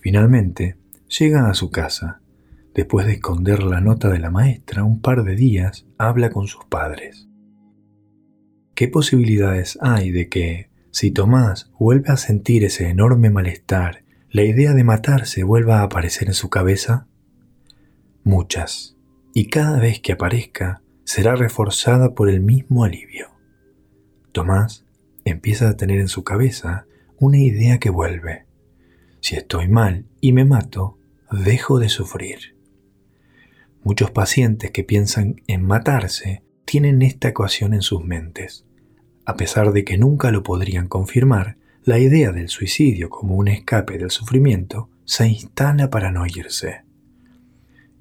Finalmente 0.00 0.78
llega 1.06 1.50
a 1.50 1.52
su 1.52 1.70
casa 1.70 2.22
Después 2.74 3.06
de 3.06 3.14
esconder 3.14 3.64
la 3.64 3.80
nota 3.80 4.08
de 4.08 4.20
la 4.20 4.30
maestra 4.30 4.84
un 4.84 5.00
par 5.00 5.24
de 5.24 5.34
días, 5.34 5.84
habla 5.98 6.30
con 6.30 6.46
sus 6.46 6.64
padres. 6.66 7.27
¿Qué 8.78 8.86
posibilidades 8.86 9.76
hay 9.82 10.12
de 10.12 10.28
que, 10.28 10.70
si 10.92 11.10
Tomás 11.10 11.68
vuelve 11.80 12.12
a 12.12 12.16
sentir 12.16 12.62
ese 12.62 12.88
enorme 12.88 13.28
malestar, 13.28 14.04
la 14.30 14.44
idea 14.44 14.72
de 14.72 14.84
matarse 14.84 15.42
vuelva 15.42 15.80
a 15.80 15.82
aparecer 15.82 16.28
en 16.28 16.34
su 16.34 16.48
cabeza? 16.48 17.08
Muchas, 18.22 18.96
y 19.34 19.46
cada 19.46 19.80
vez 19.80 19.98
que 19.98 20.12
aparezca 20.12 20.80
será 21.02 21.34
reforzada 21.34 22.14
por 22.14 22.30
el 22.30 22.40
mismo 22.40 22.84
alivio. 22.84 23.30
Tomás 24.30 24.86
empieza 25.24 25.70
a 25.70 25.76
tener 25.76 25.98
en 25.98 26.06
su 26.06 26.22
cabeza 26.22 26.86
una 27.18 27.38
idea 27.38 27.80
que 27.80 27.90
vuelve. 27.90 28.46
Si 29.18 29.34
estoy 29.34 29.66
mal 29.66 30.06
y 30.20 30.32
me 30.32 30.44
mato, 30.44 31.00
dejo 31.32 31.80
de 31.80 31.88
sufrir. 31.88 32.56
Muchos 33.82 34.12
pacientes 34.12 34.70
que 34.70 34.84
piensan 34.84 35.42
en 35.48 35.64
matarse 35.64 36.44
tienen 36.64 37.02
esta 37.02 37.26
ecuación 37.26 37.74
en 37.74 37.82
sus 37.82 38.04
mentes. 38.04 38.67
A 39.28 39.36
pesar 39.36 39.72
de 39.72 39.84
que 39.84 39.98
nunca 39.98 40.30
lo 40.30 40.42
podrían 40.42 40.88
confirmar, 40.88 41.58
la 41.84 41.98
idea 41.98 42.32
del 42.32 42.48
suicidio 42.48 43.10
como 43.10 43.34
un 43.34 43.48
escape 43.48 43.98
del 43.98 44.10
sufrimiento 44.10 44.88
se 45.04 45.28
instala 45.28 45.90
para 45.90 46.10
no 46.10 46.26
irse. 46.26 46.80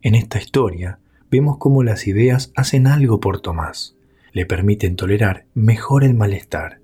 En 0.01 0.15
esta 0.15 0.37
historia 0.39 0.99
vemos 1.29 1.57
cómo 1.57 1.83
las 1.83 2.07
ideas 2.07 2.53
hacen 2.55 2.87
algo 2.87 3.19
por 3.19 3.41
Tomás, 3.41 3.97
le 4.31 4.45
permiten 4.45 4.95
tolerar 4.95 5.47
mejor 5.53 6.05
el 6.05 6.13
malestar, 6.13 6.79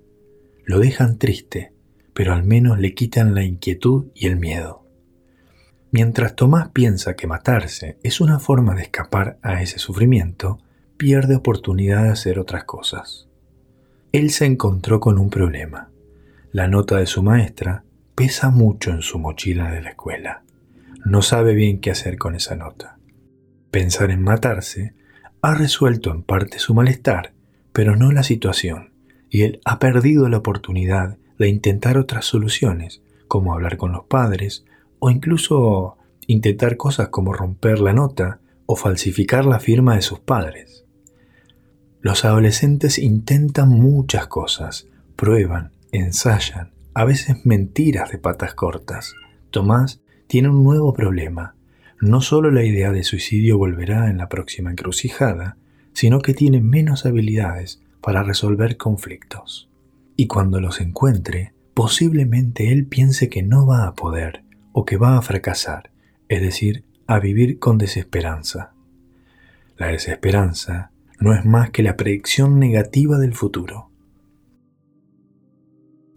lo 0.66 0.80
dejan 0.80 1.20
triste, 1.20 1.72
pero 2.14 2.34
al 2.34 2.44
menos 2.44 2.80
le 2.80 2.94
quitan 2.94 3.36
la 3.36 3.46
inquietud 3.46 4.08
y 4.14 4.28
el 4.28 4.36
miedo. 4.36 4.86
Mientras 5.90 6.36
Tomás 6.36 6.68
piensa 6.74 7.16
que 7.16 7.28
matarse 7.28 7.98
es 8.04 8.20
una 8.20 8.40
forma 8.40 8.76
de 8.76 8.82
escapar 8.82 9.40
a 9.42 9.62
ese 9.62 9.80
sufrimiento, 9.80 10.60
pierde 10.98 11.38
oportunidad 11.38 12.04
de 12.04 12.10
hacer 12.10 12.40
otras 12.40 12.66
cosas. 12.66 13.30
Él 14.13 14.29
se 14.29 14.46
encontró 14.46 15.00
con 15.00 15.17
un 15.17 15.32
problema. 15.32 15.89
La 16.51 16.67
nota 16.67 16.98
de 16.98 17.08
su 17.08 17.24
maestra 17.24 17.84
pesa 18.13 18.51
mucho 18.51 18.91
en 18.91 19.01
su 19.01 19.17
mochila 19.17 19.72
de 19.72 19.82
la 19.82 19.89
escuela. 19.89 20.43
No 21.03 21.24
sabe 21.24 21.55
bien 21.55 21.82
qué 21.82 21.89
hacer 21.89 22.20
con 22.20 22.36
esa 22.36 22.55
nota. 22.55 23.00
Pensar 23.72 24.12
en 24.12 24.22
matarse 24.22 24.93
ha 25.41 25.55
resuelto 25.55 26.12
en 26.12 26.22
parte 26.22 26.60
su 26.60 26.75
malestar, 26.75 27.34
pero 27.72 27.96
no 27.96 28.12
la 28.12 28.22
situación, 28.22 28.93
y 29.32 29.41
él 29.41 29.62
ha 29.65 29.79
perdido 29.79 30.29
la 30.29 30.38
oportunidad 30.38 31.17
de 31.39 31.48
intentar 31.48 31.98
otras 31.98 32.25
soluciones, 32.25 33.01
como 33.27 33.51
hablar 33.55 33.77
con 33.77 33.93
los 33.93 34.05
padres, 34.05 34.63
o 35.00 35.10
incluso 35.10 35.98
intentar 36.27 36.77
cosas 36.77 37.08
como 37.08 37.34
romper 37.34 37.79
la 37.79 37.93
nota 37.93 38.41
o 38.67 38.75
falsificar 38.75 39.43
la 39.43 39.60
firma 39.60 39.96
de 39.96 40.03
sus 40.03 40.20
padres. 40.20 40.83
Los 42.04 42.26
adolescentes 42.26 43.00
intentan 43.00 43.70
muchas 43.70 44.28
cosas, 44.28 44.90
prueban, 45.16 45.72
ensayan, 45.94 46.72
a 46.94 47.06
veces 47.06 47.46
mentiras 47.46 48.12
de 48.12 48.18
patas 48.18 48.54
cortas. 48.56 49.16
Tomás 49.52 50.02
tiene 50.28 50.50
un 50.50 50.66
nuevo 50.66 50.94
problema. 50.94 51.56
No 52.02 52.20
solo 52.20 52.52
la 52.52 52.66
idea 52.66 52.92
de 52.92 53.06
suicidio 53.06 53.58
volverá 53.58 54.10
en 54.10 54.18
la 54.18 54.28
próxima 54.28 54.70
encrucijada, 54.70 55.56
sino 55.94 56.20
que 56.20 56.34
tiene 56.34 56.60
menos 56.60 57.06
habilidades 57.06 57.82
para 58.02 58.22
resolver 58.22 58.76
conflictos. 58.76 59.70
Y 60.18 60.28
cuando 60.28 60.60
los 60.60 60.82
encuentre, 60.82 61.54
posiblemente 61.74 62.74
él 62.74 62.86
piense 62.86 63.30
que 63.30 63.44
no 63.44 63.66
va 63.66 63.88
a 63.88 63.96
poder, 63.96 64.44
o 64.74 64.84
que 64.84 64.98
va 64.98 65.18
a 65.18 65.22
fracasar, 65.22 65.90
es 66.28 66.42
decir, 66.42 66.84
a 67.08 67.20
vivir 67.20 67.60
con 67.60 67.78
desesperanza. 67.78 68.74
La 69.78 69.88
desesperanza 69.88 70.92
no 71.24 71.34
es 71.34 71.46
más 71.46 71.70
que 71.70 71.84
la 71.84 71.96
predicción 71.96 72.60
negativa 72.60 73.18
del 73.18 73.34
futuro. 73.34 73.89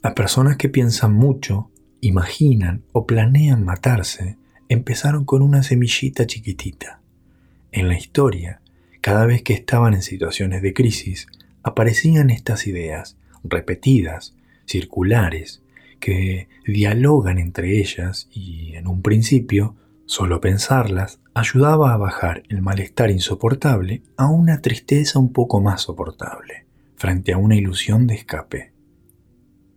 Las 0.02 0.14
personas 0.14 0.56
que 0.56 0.68
piensan 0.68 1.12
mucho, 1.12 1.70
imaginan 2.00 2.82
o 2.90 3.06
planean 3.06 3.64
matarse 3.64 4.36
empezaron 4.68 5.24
con 5.24 5.42
una 5.42 5.62
semillita 5.62 6.26
chiquitita. 6.26 7.02
En 7.70 7.86
la 7.86 7.96
historia, 7.96 8.60
cada 9.00 9.26
vez 9.26 9.44
que 9.44 9.52
estaban 9.52 9.94
en 9.94 10.02
situaciones 10.02 10.60
de 10.60 10.74
crisis, 10.74 11.28
aparecían 11.62 12.30
estas 12.30 12.66
ideas, 12.66 13.16
repetidas, 13.44 14.34
circulares, 14.64 15.62
que 16.00 16.48
dialogan 16.66 17.38
entre 17.38 17.78
ellas 17.78 18.28
y 18.32 18.74
en 18.74 18.88
un 18.88 19.02
principio 19.02 19.76
solo 20.04 20.40
pensarlas 20.40 21.20
ayudaba 21.36 21.92
a 21.92 21.98
bajar 21.98 22.44
el 22.48 22.62
malestar 22.62 23.10
insoportable 23.10 24.02
a 24.16 24.26
una 24.26 24.62
tristeza 24.62 25.18
un 25.18 25.34
poco 25.34 25.60
más 25.60 25.82
soportable, 25.82 26.64
frente 26.96 27.34
a 27.34 27.36
una 27.36 27.56
ilusión 27.56 28.06
de 28.06 28.14
escape. 28.14 28.72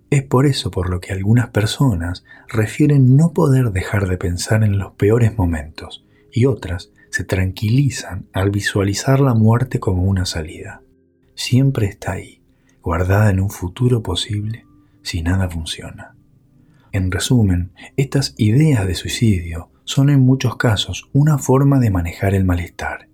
Es 0.10 0.24
por 0.24 0.46
eso 0.46 0.72
por 0.72 0.90
lo 0.90 1.02
que 1.02 1.12
algunas 1.12 1.50
personas 1.50 2.24
refieren 2.48 3.18
no 3.18 3.34
poder 3.34 3.72
dejar 3.72 4.08
de 4.08 4.18
pensar 4.18 4.64
en 4.64 4.80
los 4.80 4.94
peores 4.94 5.38
momentos 5.38 6.06
y 6.32 6.46
otras 6.46 6.92
se 7.10 7.26
tranquilizan 7.26 8.30
al 8.32 8.52
visualizar 8.52 9.20
la 9.20 9.34
muerte 9.34 9.82
como 9.82 10.04
una 10.04 10.26
salida. 10.26 10.82
Siempre 11.36 11.88
está 11.88 12.14
ahí, 12.14 12.42
guardada 12.82 13.32
en 13.32 13.42
un 13.42 13.50
futuro 13.50 14.02
posible 14.02 14.66
si 15.02 15.24
nada 15.24 15.50
funciona. 15.50 16.16
En 16.94 17.12
resumen, 17.12 17.74
estas 17.98 18.34
ideas 18.38 18.88
de 18.88 18.96
suicidio 18.96 19.69
son 19.90 20.12
en 20.12 20.20
muchos 20.20 20.56
casos 20.56 21.10
una 21.14 21.40
forma 21.40 21.80
de 21.80 21.90
manejar 21.90 22.36
el 22.36 22.46
malestar. 22.46 23.10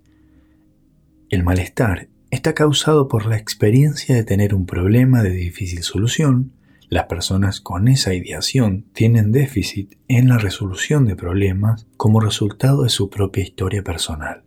El 1.29 1.41
malestar 1.41 2.09
está 2.31 2.53
causado 2.53 3.07
por 3.07 3.27
la 3.27 3.37
experiencia 3.37 4.13
de 4.13 4.25
tener 4.25 4.53
un 4.53 4.65
problema 4.65 5.23
de 5.23 5.29
difícil 5.29 5.83
solución. 5.83 6.51
Las 6.89 7.05
personas 7.05 7.61
con 7.61 7.87
esa 7.87 8.13
ideación 8.13 8.87
tienen 8.91 9.31
déficit 9.31 9.95
en 10.09 10.27
la 10.27 10.37
resolución 10.37 11.05
de 11.05 11.15
problemas 11.15 11.87
como 11.95 12.19
resultado 12.19 12.83
de 12.83 12.89
su 12.89 13.09
propia 13.09 13.45
historia 13.45 13.81
personal. 13.81 14.43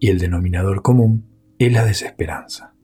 Y 0.00 0.08
el 0.08 0.18
denominador 0.18 0.82
común 0.82 1.26
es 1.60 1.72
la 1.72 1.84
desesperanza. 1.84 2.74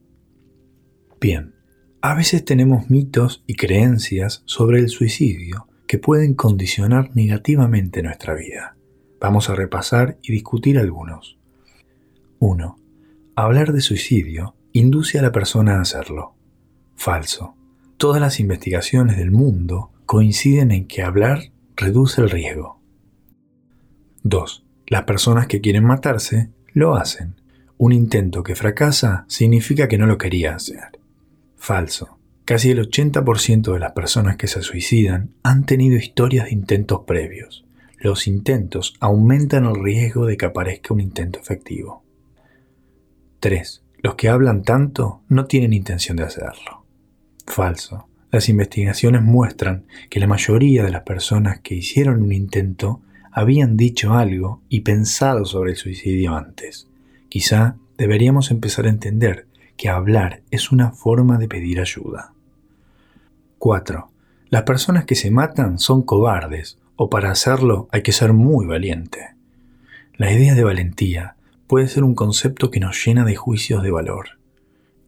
Bien, 1.20 1.56
a 2.02 2.14
veces 2.14 2.44
tenemos 2.44 2.88
mitos 2.88 3.42
y 3.48 3.54
creencias 3.54 4.44
sobre 4.46 4.78
el 4.78 4.90
suicidio 4.90 5.66
que 5.86 5.98
pueden 5.98 6.34
condicionar 6.34 7.10
negativamente 7.14 8.02
nuestra 8.02 8.34
vida. 8.34 8.76
Vamos 9.20 9.48
a 9.48 9.54
repasar 9.54 10.18
y 10.22 10.32
discutir 10.32 10.78
algunos. 10.78 11.38
1. 12.38 12.78
Hablar 13.34 13.72
de 13.72 13.80
suicidio 13.80 14.54
induce 14.72 15.18
a 15.18 15.22
la 15.22 15.32
persona 15.32 15.76
a 15.76 15.80
hacerlo. 15.80 16.34
Falso. 16.96 17.54
Todas 17.96 18.20
las 18.20 18.40
investigaciones 18.40 19.16
del 19.16 19.30
mundo 19.30 19.90
coinciden 20.04 20.70
en 20.70 20.86
que 20.86 21.02
hablar 21.02 21.50
reduce 21.76 22.20
el 22.20 22.30
riesgo. 22.30 22.80
2. 24.22 24.64
Las 24.86 25.04
personas 25.04 25.46
que 25.46 25.60
quieren 25.60 25.84
matarse 25.84 26.50
lo 26.72 26.94
hacen. 26.94 27.40
Un 27.78 27.92
intento 27.92 28.42
que 28.42 28.54
fracasa 28.54 29.24
significa 29.28 29.88
que 29.88 29.98
no 29.98 30.06
lo 30.06 30.18
quería 30.18 30.54
hacer. 30.54 31.00
Falso. 31.56 32.15
Casi 32.46 32.70
el 32.70 32.78
80% 32.78 33.72
de 33.72 33.80
las 33.80 33.90
personas 33.90 34.36
que 34.36 34.46
se 34.46 34.62
suicidan 34.62 35.30
han 35.42 35.66
tenido 35.66 35.96
historias 35.96 36.44
de 36.44 36.52
intentos 36.52 37.00
previos. 37.04 37.64
Los 37.98 38.28
intentos 38.28 38.94
aumentan 39.00 39.64
el 39.64 39.82
riesgo 39.82 40.26
de 40.26 40.36
que 40.36 40.46
aparezca 40.46 40.94
un 40.94 41.00
intento 41.00 41.40
efectivo. 41.40 42.04
3. 43.40 43.82
Los 43.98 44.14
que 44.14 44.28
hablan 44.28 44.62
tanto 44.62 45.22
no 45.28 45.46
tienen 45.46 45.72
intención 45.72 46.16
de 46.18 46.22
hacerlo. 46.22 46.84
Falso. 47.48 48.06
Las 48.30 48.48
investigaciones 48.48 49.22
muestran 49.22 49.86
que 50.08 50.20
la 50.20 50.28
mayoría 50.28 50.84
de 50.84 50.92
las 50.92 51.02
personas 51.02 51.58
que 51.58 51.74
hicieron 51.74 52.22
un 52.22 52.30
intento 52.30 53.02
habían 53.32 53.76
dicho 53.76 54.12
algo 54.14 54.62
y 54.68 54.82
pensado 54.82 55.46
sobre 55.46 55.72
el 55.72 55.76
suicidio 55.76 56.36
antes. 56.36 56.86
Quizá 57.28 57.76
deberíamos 57.98 58.52
empezar 58.52 58.86
a 58.86 58.90
entender 58.90 59.48
que 59.76 59.88
hablar 59.88 60.42
es 60.52 60.70
una 60.70 60.92
forma 60.92 61.38
de 61.38 61.48
pedir 61.48 61.80
ayuda. 61.80 62.35
4. 63.58 64.10
Las 64.50 64.62
personas 64.62 65.04
que 65.04 65.14
se 65.14 65.30
matan 65.30 65.78
son 65.78 66.02
cobardes 66.02 66.78
o 66.94 67.10
para 67.10 67.30
hacerlo 67.30 67.88
hay 67.90 68.02
que 68.02 68.12
ser 68.12 68.32
muy 68.32 68.66
valiente. 68.66 69.34
La 70.16 70.32
idea 70.32 70.54
de 70.54 70.64
valentía 70.64 71.36
puede 71.66 71.88
ser 71.88 72.04
un 72.04 72.14
concepto 72.14 72.70
que 72.70 72.80
nos 72.80 73.04
llena 73.04 73.24
de 73.24 73.34
juicios 73.34 73.82
de 73.82 73.90
valor. 73.90 74.38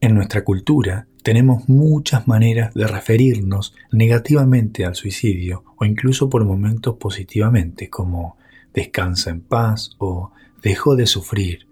En 0.01 0.15
nuestra 0.15 0.45
cultura 0.45 1.07
tenemos 1.23 1.69
muchas 1.69 2.27
maneras 2.27 2.75
de 2.75 2.87
referirnos 2.87 3.75
negativamente 3.93 4.85
al 4.85 4.95
suicidio 4.95 5.65
o 5.77 5.85
incluso 5.85 6.29
por 6.29 6.45
momentos 6.45 6.97
positivamente 6.97 7.89
como 7.89 8.37
descansa 8.75 9.31
en 9.31 9.41
paz 9.41 9.91
o 9.99 10.33
dejó 10.63 10.97
de 10.97 11.07
sufrir. 11.07 11.68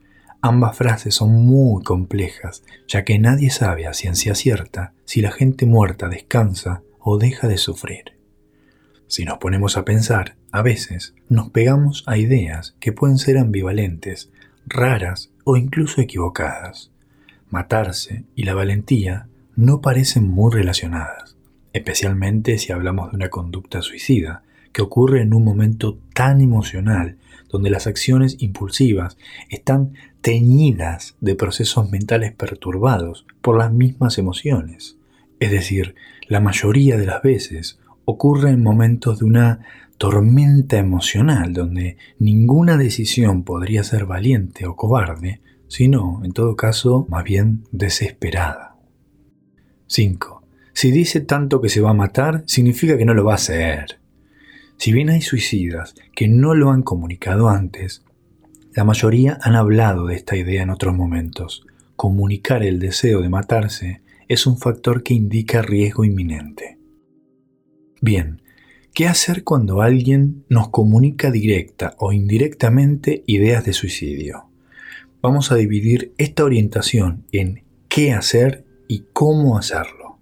Ambas 0.48 0.76
frases 0.76 1.12
son 1.12 1.44
muy 1.44 1.82
complejas 1.82 2.62
ya 2.86 3.02
que 3.02 3.18
nadie 3.18 3.50
sabe 3.50 3.88
a 3.88 3.94
ciencia 3.94 4.36
cierta 4.36 4.92
si 5.04 5.20
la 5.20 5.32
gente 5.32 5.66
muerta 5.66 6.08
descansa 6.08 6.82
o 7.00 7.18
deja 7.18 7.48
de 7.48 7.58
sufrir. 7.58 8.16
Si 9.08 9.24
nos 9.24 9.38
ponemos 9.38 9.76
a 9.76 9.84
pensar, 9.84 10.36
a 10.52 10.62
veces 10.62 11.16
nos 11.28 11.50
pegamos 11.50 12.04
a 12.06 12.16
ideas 12.16 12.76
que 12.78 12.92
pueden 12.92 13.18
ser 13.18 13.38
ambivalentes, 13.38 14.30
raras 14.68 15.32
o 15.42 15.56
incluso 15.56 16.00
equivocadas. 16.00 16.92
Matarse 17.50 18.22
y 18.36 18.44
la 18.44 18.54
valentía 18.54 19.26
no 19.56 19.80
parecen 19.80 20.28
muy 20.28 20.54
relacionadas, 20.54 21.36
especialmente 21.72 22.58
si 22.58 22.70
hablamos 22.70 23.10
de 23.10 23.16
una 23.16 23.30
conducta 23.30 23.82
suicida, 23.82 24.44
que 24.72 24.82
ocurre 24.82 25.22
en 25.22 25.34
un 25.34 25.44
momento 25.44 25.98
tan 26.14 26.40
emocional, 26.40 27.16
donde 27.48 27.70
las 27.70 27.86
acciones 27.86 28.36
impulsivas 28.40 29.16
están 29.48 29.92
teñidas 30.20 31.16
de 31.20 31.34
procesos 31.34 31.90
mentales 31.90 32.32
perturbados 32.32 33.26
por 33.40 33.56
las 33.58 33.72
mismas 33.72 34.18
emociones. 34.18 34.96
Es 35.38 35.50
decir, 35.50 35.94
la 36.28 36.40
mayoría 36.40 36.96
de 36.96 37.06
las 37.06 37.22
veces 37.22 37.78
ocurre 38.04 38.50
en 38.50 38.62
momentos 38.62 39.18
de 39.18 39.24
una 39.24 39.60
tormenta 39.98 40.78
emocional 40.78 41.52
donde 41.52 41.96
ninguna 42.18 42.76
decisión 42.76 43.44
podría 43.44 43.84
ser 43.84 44.06
valiente 44.06 44.66
o 44.66 44.76
cobarde, 44.76 45.40
sino, 45.68 46.20
en 46.24 46.32
todo 46.32 46.56
caso, 46.56 47.06
más 47.08 47.24
bien 47.24 47.64
desesperada. 47.72 48.76
5. 49.86 50.42
Si 50.73 50.90
dice 50.90 51.21
tanto 51.21 51.60
que 51.60 51.68
se 51.68 51.80
va 51.80 51.90
a 51.90 51.94
matar, 51.94 52.42
significa 52.47 52.99
que 52.99 53.04
no 53.04 53.14
lo 53.14 53.25
va 53.25 53.32
a 53.32 53.36
hacer. 53.36 53.99
Si 54.78 54.93
bien 54.93 55.10
hay 55.10 55.23
suicidas 55.23 55.95
que 56.15 56.28
no 56.28 56.54
lo 56.54 56.71
han 56.71 56.82
comunicado 56.82 57.49
antes, 57.49 58.04
la 58.75 58.84
mayoría 58.84 59.39
han 59.43 59.54
hablado 59.54 60.06
de 60.06 60.17
esta 60.17 60.36
idea 60.36 60.62
en 60.62 60.71
otros 60.71 60.95
momentos. 60.95 61.67
Comunicar 61.97 62.62
el 62.62 62.78
deseo 62.78 63.23
de 63.23 63.28
matarse 63.28 64.02
es 64.28 64.47
un 64.47 64.58
factor 64.58 65.02
que 65.02 65.15
indica 65.15 65.62
riesgo 65.62 66.04
inminente. 66.04 66.78
Bien, 68.00 68.43
¿qué 68.93 69.06
hacer 69.06 69.45
cuando 69.45 69.80
alguien 69.80 70.45
nos 70.49 70.69
comunica 70.69 71.30
directa 71.30 71.95
o 71.99 72.12
indirectamente 72.12 73.25
ideas 73.26 73.65
de 73.65 73.73
suicidio? 73.73 74.47
vamos 75.26 75.50
a 75.50 75.56
dividir 75.56 76.12
esta 76.19 76.45
orientación 76.45 77.25
en 77.32 77.65
qué 77.89 78.12
hacer 78.12 78.65
y 78.86 79.06
cómo 79.12 79.58
hacerlo. 79.58 80.21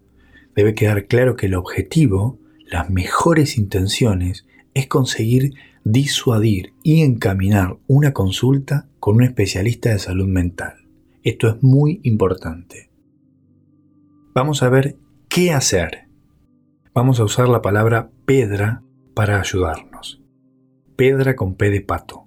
Debe 0.56 0.74
quedar 0.74 1.06
claro 1.08 1.36
que 1.36 1.44
el 1.44 1.56
objetivo, 1.56 2.38
las 2.74 2.90
mejores 2.90 3.56
intenciones, 3.56 4.46
es 4.74 4.88
conseguir 4.88 5.54
disuadir 5.84 6.72
y 6.82 7.02
encaminar 7.02 7.78
una 7.86 8.12
consulta 8.12 8.88
con 8.98 9.14
un 9.14 9.22
especialista 9.22 9.90
de 9.90 10.00
salud 10.00 10.26
mental. 10.26 10.74
Esto 11.22 11.48
es 11.48 11.62
muy 11.62 12.00
importante. 12.02 12.90
Vamos 14.34 14.64
a 14.64 14.70
ver 14.70 14.96
qué 15.28 15.52
hacer. 15.52 16.08
Vamos 16.92 17.20
a 17.20 17.24
usar 17.24 17.48
la 17.48 17.62
palabra 17.62 18.10
pedra 18.26 18.82
para 19.14 19.38
ayudarnos. 19.38 20.20
Pedra 20.96 21.36
con 21.36 21.54
P 21.54 21.70
de 21.70 21.80
pato. 21.80 22.24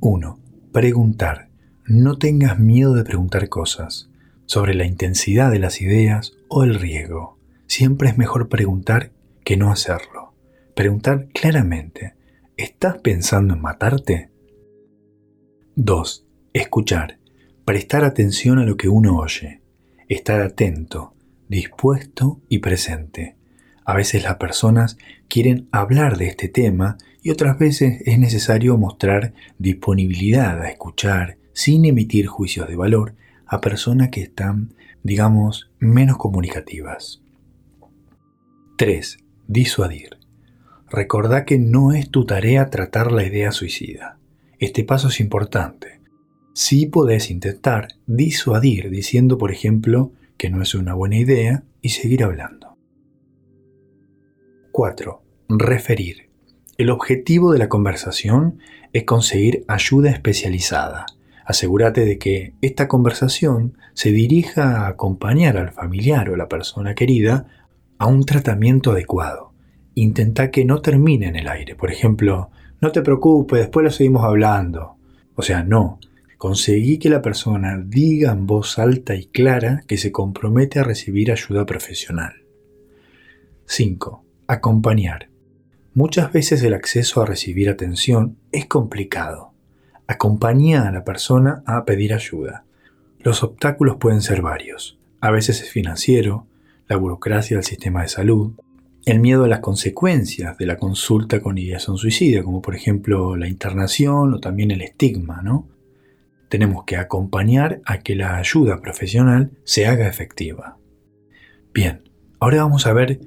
1. 0.00 0.38
Preguntar. 0.72 1.50
No 1.84 2.16
tengas 2.16 2.58
miedo 2.58 2.94
de 2.94 3.04
preguntar 3.04 3.50
cosas 3.50 4.08
sobre 4.46 4.72
la 4.72 4.86
intensidad 4.86 5.50
de 5.50 5.58
las 5.58 5.82
ideas 5.82 6.32
o 6.48 6.64
el 6.64 6.76
riesgo. 6.76 7.41
Siempre 7.74 8.10
es 8.10 8.18
mejor 8.18 8.50
preguntar 8.50 9.12
que 9.44 9.56
no 9.56 9.72
hacerlo. 9.72 10.34
Preguntar 10.76 11.28
claramente. 11.32 12.12
¿Estás 12.58 12.98
pensando 12.98 13.54
en 13.54 13.62
matarte? 13.62 14.30
2. 15.76 16.26
Escuchar. 16.52 17.18
Prestar 17.64 18.04
atención 18.04 18.58
a 18.58 18.66
lo 18.66 18.76
que 18.76 18.90
uno 18.90 19.16
oye. 19.16 19.62
Estar 20.06 20.42
atento, 20.42 21.14
dispuesto 21.48 22.42
y 22.50 22.58
presente. 22.58 23.36
A 23.86 23.94
veces 23.94 24.22
las 24.22 24.36
personas 24.36 24.98
quieren 25.28 25.66
hablar 25.72 26.18
de 26.18 26.26
este 26.26 26.48
tema 26.48 26.98
y 27.22 27.30
otras 27.30 27.58
veces 27.58 28.02
es 28.04 28.18
necesario 28.18 28.76
mostrar 28.76 29.32
disponibilidad 29.56 30.60
a 30.60 30.68
escuchar 30.68 31.38
sin 31.54 31.86
emitir 31.86 32.26
juicios 32.26 32.68
de 32.68 32.76
valor 32.76 33.14
a 33.46 33.62
personas 33.62 34.10
que 34.10 34.20
están, 34.20 34.74
digamos, 35.02 35.70
menos 35.78 36.18
comunicativas. 36.18 37.21
3. 38.82 39.18
Disuadir. 39.46 40.18
Recordá 40.90 41.44
que 41.44 41.56
no 41.56 41.92
es 41.92 42.10
tu 42.10 42.26
tarea 42.26 42.68
tratar 42.68 43.12
la 43.12 43.24
idea 43.24 43.52
suicida. 43.52 44.18
Este 44.58 44.82
paso 44.82 45.06
es 45.06 45.20
importante. 45.20 46.00
Sí 46.52 46.86
podés 46.86 47.30
intentar 47.30 47.90
disuadir 48.08 48.90
diciendo, 48.90 49.38
por 49.38 49.52
ejemplo, 49.52 50.10
que 50.36 50.50
no 50.50 50.60
es 50.60 50.74
una 50.74 50.94
buena 50.94 51.16
idea 51.16 51.62
y 51.80 51.90
seguir 51.90 52.24
hablando. 52.24 52.76
4. 54.72 55.22
Referir. 55.48 56.30
El 56.76 56.90
objetivo 56.90 57.52
de 57.52 57.60
la 57.60 57.68
conversación 57.68 58.58
es 58.92 59.04
conseguir 59.04 59.64
ayuda 59.68 60.10
especializada. 60.10 61.06
Asegúrate 61.44 62.04
de 62.04 62.18
que 62.18 62.54
esta 62.62 62.88
conversación 62.88 63.78
se 63.94 64.10
dirija 64.10 64.80
a 64.80 64.88
acompañar 64.88 65.56
al 65.56 65.70
familiar 65.70 66.30
o 66.30 66.36
la 66.36 66.48
persona 66.48 66.96
querida 66.96 67.46
a 68.02 68.06
un 68.06 68.24
tratamiento 68.24 68.90
adecuado. 68.90 69.52
Intenta 69.94 70.50
que 70.50 70.64
no 70.64 70.82
termine 70.82 71.28
en 71.28 71.36
el 71.36 71.46
aire. 71.46 71.76
Por 71.76 71.92
ejemplo, 71.92 72.50
no 72.80 72.90
te 72.90 73.00
preocupes, 73.00 73.60
después 73.60 73.84
lo 73.84 73.92
seguimos 73.92 74.24
hablando. 74.24 74.96
O 75.36 75.42
sea, 75.42 75.62
no. 75.62 76.00
Conseguí 76.36 76.98
que 76.98 77.08
la 77.08 77.22
persona 77.22 77.80
diga 77.80 78.32
en 78.32 78.48
voz 78.48 78.80
alta 78.80 79.14
y 79.14 79.26
clara 79.26 79.84
que 79.86 79.98
se 79.98 80.10
compromete 80.10 80.80
a 80.80 80.82
recibir 80.82 81.30
ayuda 81.30 81.64
profesional. 81.64 82.42
5. 83.66 84.24
Acompañar. 84.48 85.28
Muchas 85.94 86.32
veces 86.32 86.60
el 86.64 86.74
acceso 86.74 87.22
a 87.22 87.26
recibir 87.26 87.70
atención 87.70 88.36
es 88.50 88.66
complicado. 88.66 89.52
Acompaña 90.08 90.88
a 90.88 90.90
la 90.90 91.04
persona 91.04 91.62
a 91.66 91.84
pedir 91.84 92.14
ayuda. 92.14 92.64
Los 93.20 93.44
obstáculos 93.44 93.98
pueden 94.00 94.22
ser 94.22 94.42
varios. 94.42 94.98
A 95.20 95.30
veces 95.30 95.62
es 95.62 95.70
financiero, 95.70 96.48
la 96.92 96.98
burocracia 96.98 97.56
del 97.56 97.64
sistema 97.64 98.02
de 98.02 98.08
salud, 98.08 98.52
el 99.04 99.18
miedo 99.18 99.44
a 99.44 99.48
las 99.48 99.60
consecuencias 99.60 100.56
de 100.58 100.66
la 100.66 100.76
consulta 100.76 101.40
con 101.40 101.58
ideación 101.58 101.98
suicida, 101.98 102.42
como 102.42 102.62
por 102.62 102.76
ejemplo 102.76 103.36
la 103.36 103.48
internación 103.48 104.34
o 104.34 104.40
también 104.40 104.70
el 104.70 104.82
estigma, 104.82 105.42
¿no? 105.42 105.68
Tenemos 106.48 106.84
que 106.84 106.96
acompañar 106.96 107.80
a 107.84 107.98
que 108.00 108.14
la 108.14 108.36
ayuda 108.36 108.80
profesional 108.80 109.50
se 109.64 109.86
haga 109.86 110.06
efectiva. 110.06 110.76
Bien, 111.72 112.08
ahora 112.38 112.62
vamos 112.62 112.86
a 112.86 112.92
ver 112.92 113.20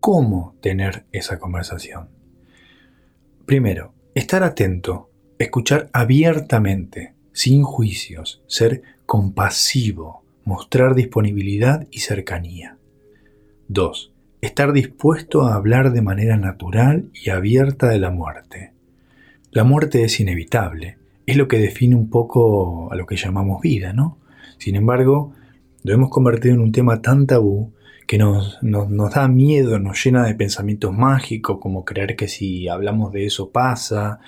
cómo 0.00 0.56
tener 0.60 1.06
esa 1.12 1.38
conversación. 1.38 2.10
Primero, 3.46 3.94
Estar 4.14 4.42
atento, 4.42 5.10
escuchar 5.38 5.88
abiertamente, 5.94 7.14
sin 7.32 7.62
juicios, 7.62 8.42
ser 8.46 8.82
compasivo, 9.06 10.22
mostrar 10.44 10.94
disponibilidad 10.94 11.86
y 11.90 12.00
cercanía. 12.00 12.76
2. 13.72 14.12
Estar 14.40 14.72
dispuesto 14.72 15.42
a 15.42 15.54
hablar 15.54 15.92
de 15.92 16.02
manera 16.02 16.36
natural 16.36 17.10
y 17.14 17.30
abierta 17.30 17.88
de 17.88 17.98
la 17.98 18.10
muerte. 18.10 18.72
La 19.50 19.64
muerte 19.64 20.04
es 20.04 20.18
inevitable, 20.20 20.98
es 21.26 21.36
lo 21.36 21.48
que 21.48 21.58
define 21.58 21.94
un 21.94 22.10
poco 22.10 22.92
a 22.92 22.96
lo 22.96 23.06
que 23.06 23.16
llamamos 23.16 23.60
vida, 23.60 23.92
¿no? 23.92 24.18
Sin 24.58 24.76
embargo, 24.76 25.32
lo 25.84 25.94
hemos 25.94 26.10
convertido 26.10 26.54
en 26.54 26.60
un 26.60 26.72
tema 26.72 27.02
tan 27.02 27.26
tabú 27.26 27.72
que 28.06 28.18
nos, 28.18 28.58
da 28.62 29.28
miedo, 29.28 29.78
nos 29.78 30.04
llena 30.04 30.26
de 30.26 30.34
pensamientos 30.34 30.92
mágicos, 30.92 31.58
como 31.60 31.84
creer 31.84 32.16
que 32.16 32.28
si 32.28 32.68
hablamos 32.68 33.12
de 33.12 33.26
eso 33.26 33.50
pasa. 33.50 34.20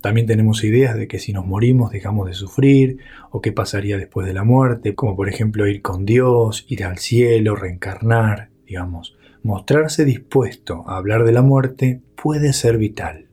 También 0.00 0.26
tenemos 0.26 0.64
ideas 0.64 0.96
de 0.96 1.06
que 1.06 1.18
si 1.18 1.32
nos 1.32 1.46
morimos 1.46 1.92
dejamos 1.92 2.26
de 2.26 2.34
sufrir, 2.34 2.98
o 3.30 3.40
qué 3.40 3.52
pasaría 3.52 3.96
después 3.96 4.26
de 4.26 4.34
la 4.34 4.44
muerte, 4.44 4.94
como 4.94 5.14
por 5.14 5.28
ejemplo 5.28 5.68
ir 5.68 5.82
con 5.82 6.04
Dios, 6.04 6.64
ir 6.68 6.84
al 6.84 6.98
cielo, 6.98 7.54
reencarnar, 7.54 8.51
digamos. 8.72 9.16
Mostrarse 9.42 10.06
dispuesto 10.06 10.84
a 10.88 10.96
hablar 10.96 11.24
de 11.24 11.32
la 11.32 11.42
muerte 11.42 12.00
puede 12.16 12.54
ser 12.54 12.78
vital. 12.78 13.26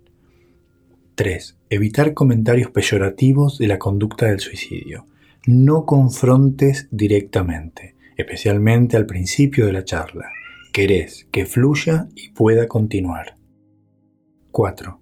3. 1.15 1.57
Evitar 1.69 2.13
comentarios 2.13 2.71
peyorativos 2.71 3.57
de 3.57 3.67
la 3.67 3.79
conducta 3.79 4.25
del 4.25 4.41
suicidio. 4.41 5.05
No 5.47 5.85
confrontes 5.85 6.89
directamente 6.91 7.95
especialmente 8.19 8.97
al 8.97 9.05
principio 9.05 9.65
de 9.65 9.71
la 9.71 9.85
charla. 9.85 10.29
Querés 10.73 11.25
que 11.31 11.45
fluya 11.45 12.09
y 12.15 12.31
pueda 12.31 12.67
continuar. 12.67 13.37
4. 14.51 14.99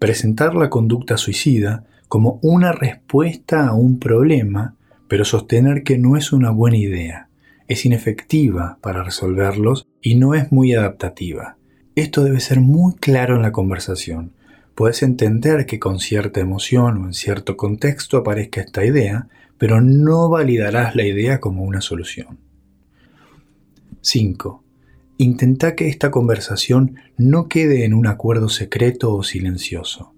Presentar 0.00 0.56
la 0.56 0.68
conducta 0.68 1.16
suicida 1.16 1.84
como 2.08 2.40
una 2.42 2.72
respuesta 2.72 3.68
a 3.68 3.72
un 3.72 4.00
problema, 4.00 4.74
pero 5.06 5.24
sostener 5.24 5.84
que 5.84 5.96
no 5.96 6.16
es 6.16 6.32
una 6.32 6.50
buena 6.50 6.76
idea, 6.76 7.25
es 7.68 7.84
inefectiva 7.84 8.78
para 8.80 9.02
resolverlos 9.02 9.86
y 10.00 10.14
no 10.14 10.34
es 10.34 10.52
muy 10.52 10.74
adaptativa. 10.74 11.56
Esto 11.94 12.22
debe 12.22 12.40
ser 12.40 12.60
muy 12.60 12.94
claro 12.94 13.36
en 13.36 13.42
la 13.42 13.52
conversación. 13.52 14.32
Puedes 14.74 15.02
entender 15.02 15.64
que 15.66 15.78
con 15.78 15.98
cierta 15.98 16.40
emoción 16.40 16.98
o 16.98 17.06
en 17.06 17.14
cierto 17.14 17.56
contexto 17.56 18.18
aparezca 18.18 18.60
esta 18.60 18.84
idea, 18.84 19.28
pero 19.58 19.80
no 19.80 20.28
validarás 20.28 20.94
la 20.94 21.06
idea 21.06 21.40
como 21.40 21.62
una 21.62 21.80
solución. 21.80 22.38
5. 24.02 24.62
Intenta 25.18 25.74
que 25.74 25.88
esta 25.88 26.10
conversación 26.10 26.96
no 27.16 27.48
quede 27.48 27.86
en 27.86 27.94
un 27.94 28.06
acuerdo 28.06 28.50
secreto 28.50 29.14
o 29.14 29.22
silencioso. 29.22 30.12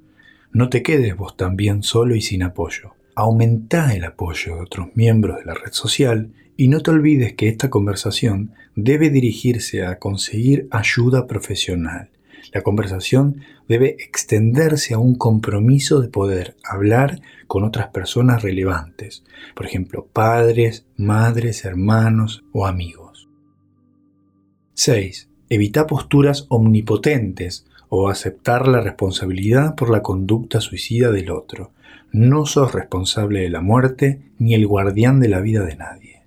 No 0.52 0.68
te 0.68 0.82
quedes 0.82 1.16
vos 1.16 1.36
también 1.36 1.84
solo 1.84 2.16
y 2.16 2.20
sin 2.20 2.42
apoyo. 2.42 2.94
Aumenta 3.14 3.94
el 3.94 4.04
apoyo 4.04 4.56
de 4.56 4.62
otros 4.62 4.88
miembros 4.94 5.38
de 5.38 5.44
la 5.44 5.54
red 5.54 5.72
social 5.72 6.32
y 6.60 6.66
no 6.66 6.80
te 6.80 6.90
olvides 6.90 7.34
que 7.34 7.48
esta 7.48 7.70
conversación 7.70 8.52
debe 8.74 9.10
dirigirse 9.10 9.86
a 9.86 10.00
conseguir 10.00 10.66
ayuda 10.72 11.28
profesional. 11.28 12.10
La 12.52 12.62
conversación 12.62 13.42
debe 13.68 13.94
extenderse 14.00 14.92
a 14.94 14.98
un 14.98 15.14
compromiso 15.14 16.00
de 16.00 16.08
poder 16.08 16.56
hablar 16.64 17.20
con 17.46 17.62
otras 17.62 17.90
personas 17.90 18.42
relevantes, 18.42 19.22
por 19.54 19.66
ejemplo, 19.66 20.08
padres, 20.12 20.84
madres, 20.96 21.64
hermanos 21.64 22.42
o 22.52 22.66
amigos. 22.66 23.28
6. 24.74 25.28
Evita 25.50 25.86
posturas 25.86 26.46
omnipotentes 26.48 27.66
o 27.88 28.08
aceptar 28.08 28.66
la 28.66 28.80
responsabilidad 28.80 29.76
por 29.76 29.90
la 29.90 30.02
conducta 30.02 30.60
suicida 30.60 31.12
del 31.12 31.30
otro. 31.30 31.70
No 32.10 32.46
sos 32.46 32.74
responsable 32.74 33.42
de 33.42 33.50
la 33.50 33.60
muerte 33.60 34.22
ni 34.38 34.54
el 34.54 34.66
guardián 34.66 35.20
de 35.20 35.28
la 35.28 35.40
vida 35.40 35.62
de 35.62 35.76
nadie. 35.76 36.17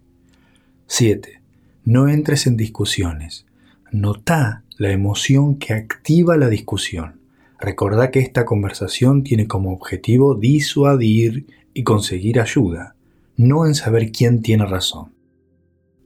7. 0.93 1.41
No 1.85 2.09
entres 2.09 2.47
en 2.47 2.57
discusiones. 2.57 3.45
Nota 3.93 4.65
la 4.77 4.91
emoción 4.91 5.55
que 5.55 5.71
activa 5.73 6.35
la 6.35 6.49
discusión. 6.49 7.21
Recordá 7.61 8.11
que 8.11 8.19
esta 8.19 8.43
conversación 8.43 9.23
tiene 9.23 9.47
como 9.47 9.71
objetivo 9.71 10.35
disuadir 10.35 11.45
y 11.73 11.83
conseguir 11.83 12.41
ayuda, 12.41 12.97
no 13.37 13.65
en 13.65 13.73
saber 13.73 14.11
quién 14.11 14.41
tiene 14.41 14.65
razón. 14.65 15.13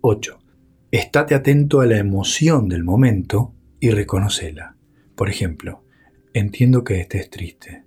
8. 0.02 0.38
Estate 0.92 1.34
atento 1.34 1.82
a 1.82 1.88
la 1.88 1.98
emoción 1.98 2.70
del 2.70 2.84
momento 2.84 3.56
y 3.80 3.90
reconocela. 3.90 4.76
Por 5.16 5.32
ejemplo, 5.32 5.84
entiendo 6.32 6.84
que 6.84 7.00
estés 7.00 7.32
triste. 7.32 7.86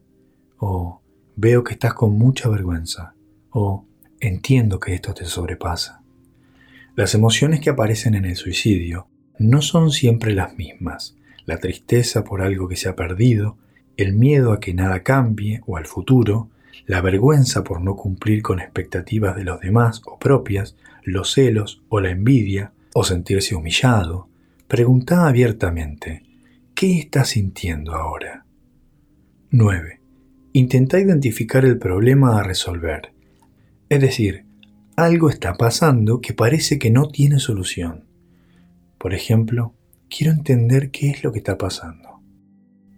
O 0.58 1.00
veo 1.36 1.62
que 1.62 1.74
estás 1.74 1.94
con 1.94 2.18
mucha 2.18 2.48
vergüenza. 2.48 3.14
O 3.50 3.86
entiendo 4.18 4.80
que 4.80 4.94
esto 4.94 5.14
te 5.14 5.26
sobrepasa. 5.26 6.02
Las 6.98 7.14
emociones 7.14 7.60
que 7.60 7.70
aparecen 7.70 8.16
en 8.16 8.24
el 8.24 8.34
suicidio 8.34 9.06
no 9.38 9.62
son 9.62 9.92
siempre 9.92 10.34
las 10.34 10.58
mismas. 10.58 11.16
La 11.46 11.58
tristeza 11.58 12.24
por 12.24 12.42
algo 12.42 12.66
que 12.66 12.74
se 12.74 12.88
ha 12.88 12.96
perdido, 12.96 13.56
el 13.96 14.14
miedo 14.14 14.50
a 14.50 14.58
que 14.58 14.74
nada 14.74 15.04
cambie 15.04 15.60
o 15.64 15.76
al 15.76 15.86
futuro, 15.86 16.50
la 16.86 17.00
vergüenza 17.00 17.62
por 17.62 17.80
no 17.82 17.94
cumplir 17.94 18.42
con 18.42 18.58
expectativas 18.58 19.36
de 19.36 19.44
los 19.44 19.60
demás 19.60 20.02
o 20.06 20.18
propias, 20.18 20.74
los 21.04 21.32
celos 21.32 21.84
o 21.88 22.00
la 22.00 22.10
envidia, 22.10 22.72
o 22.94 23.04
sentirse 23.04 23.54
humillado, 23.54 24.28
pregunta 24.66 25.28
abiertamente, 25.28 26.24
¿qué 26.74 26.98
estás 26.98 27.28
sintiendo 27.28 27.94
ahora? 27.94 28.44
9. 29.52 30.00
Intenta 30.52 30.98
identificar 30.98 31.64
el 31.64 31.78
problema 31.78 32.40
a 32.40 32.42
resolver. 32.42 33.12
Es 33.88 34.00
decir, 34.00 34.47
algo 34.98 35.30
está 35.30 35.54
pasando 35.54 36.20
que 36.20 36.34
parece 36.34 36.78
que 36.78 36.90
no 36.90 37.08
tiene 37.08 37.38
solución. 37.38 38.04
Por 38.98 39.14
ejemplo, 39.14 39.74
quiero 40.10 40.32
entender 40.32 40.90
qué 40.90 41.10
es 41.10 41.24
lo 41.24 41.32
que 41.32 41.38
está 41.38 41.56
pasando. 41.56 42.20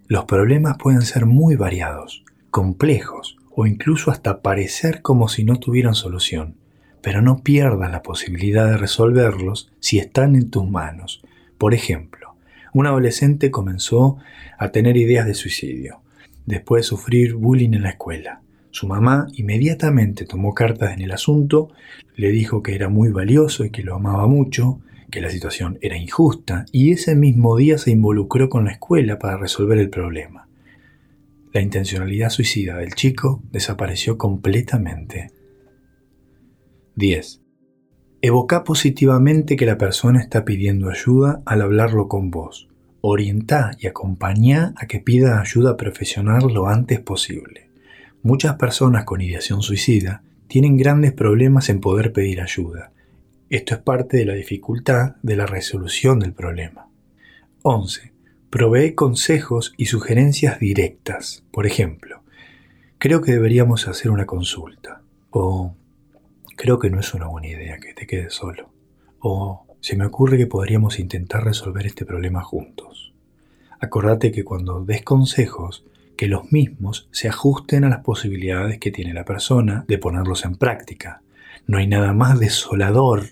Los 0.07 0.25
problemas 0.25 0.77
pueden 0.77 1.03
ser 1.03 1.25
muy 1.25 1.55
variados, 1.55 2.23
complejos 2.49 3.37
o 3.55 3.65
incluso 3.65 4.11
hasta 4.11 4.41
parecer 4.41 5.01
como 5.01 5.27
si 5.27 5.43
no 5.43 5.57
tuvieran 5.57 5.95
solución 5.95 6.61
pero 7.01 7.21
no 7.21 7.43
pierdas 7.43 7.91
la 7.91 8.03
posibilidad 8.03 8.67
de 8.67 8.77
resolverlos 8.77 9.71
si 9.79 9.97
están 9.97 10.35
en 10.35 10.49
tus 10.49 10.69
manos. 10.69 11.21
Por 11.57 11.73
ejemplo, 11.73 12.35
un 12.73 12.87
adolescente 12.87 13.51
comenzó 13.51 14.17
a 14.57 14.69
tener 14.69 14.97
ideas 14.97 15.25
de 15.25 15.33
suicidio, 15.33 16.01
después 16.45 16.83
de 16.83 16.89
sufrir 16.89 17.33
bullying 17.33 17.73
en 17.73 17.83
la 17.83 17.89
escuela. 17.89 18.41
Su 18.71 18.87
mamá 18.87 19.27
inmediatamente 19.35 20.25
tomó 20.25 20.53
cartas 20.53 20.93
en 20.93 21.01
el 21.01 21.11
asunto, 21.11 21.69
le 22.15 22.31
dijo 22.31 22.63
que 22.63 22.73
era 22.73 22.89
muy 22.89 23.09
valioso 23.09 23.65
y 23.65 23.69
que 23.69 23.83
lo 23.83 23.95
amaba 23.95 24.27
mucho, 24.27 24.79
que 25.11 25.21
la 25.21 25.29
situación 25.29 25.77
era 25.81 25.97
injusta, 25.97 26.65
y 26.71 26.91
ese 26.91 27.15
mismo 27.15 27.57
día 27.57 27.77
se 27.77 27.91
involucró 27.91 28.49
con 28.49 28.65
la 28.65 28.71
escuela 28.71 29.19
para 29.19 29.37
resolver 29.37 29.77
el 29.77 29.89
problema. 29.89 30.47
La 31.53 31.59
intencionalidad 31.59 32.29
suicida 32.29 32.77
del 32.77 32.95
chico 32.95 33.43
desapareció 33.51 34.17
completamente. 34.17 35.31
10. 36.95 37.41
Evoca 38.21 38.63
positivamente 38.63 39.57
que 39.57 39.65
la 39.65 39.77
persona 39.77 40.21
está 40.21 40.45
pidiendo 40.45 40.89
ayuda 40.89 41.41
al 41.45 41.61
hablarlo 41.61 42.07
con 42.07 42.31
vos. 42.31 42.69
Orienta 43.01 43.71
y 43.79 43.87
acompañá 43.87 44.73
a 44.77 44.85
que 44.85 44.99
pida 44.99 45.41
ayuda 45.41 45.75
profesional 45.75 46.53
lo 46.53 46.67
antes 46.67 46.99
posible. 47.01 47.70
Muchas 48.23 48.55
personas 48.55 49.05
con 49.05 49.21
ideación 49.21 49.61
suicida 49.61 50.23
tienen 50.47 50.77
grandes 50.77 51.13
problemas 51.13 51.69
en 51.69 51.81
poder 51.81 52.13
pedir 52.13 52.41
ayuda. 52.41 52.91
Esto 53.49 53.75
es 53.75 53.81
parte 53.81 54.17
de 54.17 54.25
la 54.25 54.33
dificultad 54.33 55.15
de 55.21 55.35
la 55.35 55.45
resolución 55.45 56.19
del 56.19 56.33
problema. 56.33 56.87
11. 57.63 58.11
Provee 58.49 58.95
consejos 58.95 59.73
y 59.77 59.85
sugerencias 59.85 60.59
directas. 60.59 61.43
Por 61.51 61.65
ejemplo, 61.65 62.21
creo 62.97 63.21
que 63.21 63.31
deberíamos 63.31 63.87
hacer 63.87 64.11
una 64.11 64.25
consulta. 64.25 65.01
O 65.31 65.75
Creo 66.61 66.77
que 66.77 66.91
no 66.91 66.99
es 66.99 67.15
una 67.15 67.25
buena 67.25 67.47
idea 67.47 67.79
que 67.79 67.95
te 67.95 68.05
quedes 68.05 68.35
solo. 68.35 68.69
O 69.19 69.65
se 69.79 69.95
me 69.95 70.05
ocurre 70.05 70.37
que 70.37 70.45
podríamos 70.45 70.99
intentar 70.99 71.43
resolver 71.43 71.87
este 71.87 72.05
problema 72.05 72.43
juntos. 72.43 73.13
Acordate 73.79 74.31
que 74.31 74.43
cuando 74.43 74.85
des 74.85 75.01
consejos, 75.01 75.83
que 76.17 76.27
los 76.27 76.51
mismos 76.51 77.07
se 77.11 77.27
ajusten 77.29 77.83
a 77.83 77.89
las 77.89 77.99
posibilidades 77.99 78.79
que 78.79 78.91
tiene 78.91 79.13
la 79.13 79.25
persona 79.25 79.85
de 79.87 79.97
ponerlos 79.97 80.45
en 80.45 80.55
práctica. 80.55 81.21
No 81.67 81.77
hay 81.77 81.87
nada 81.87 82.13
más 82.13 82.39
desolador 82.39 83.23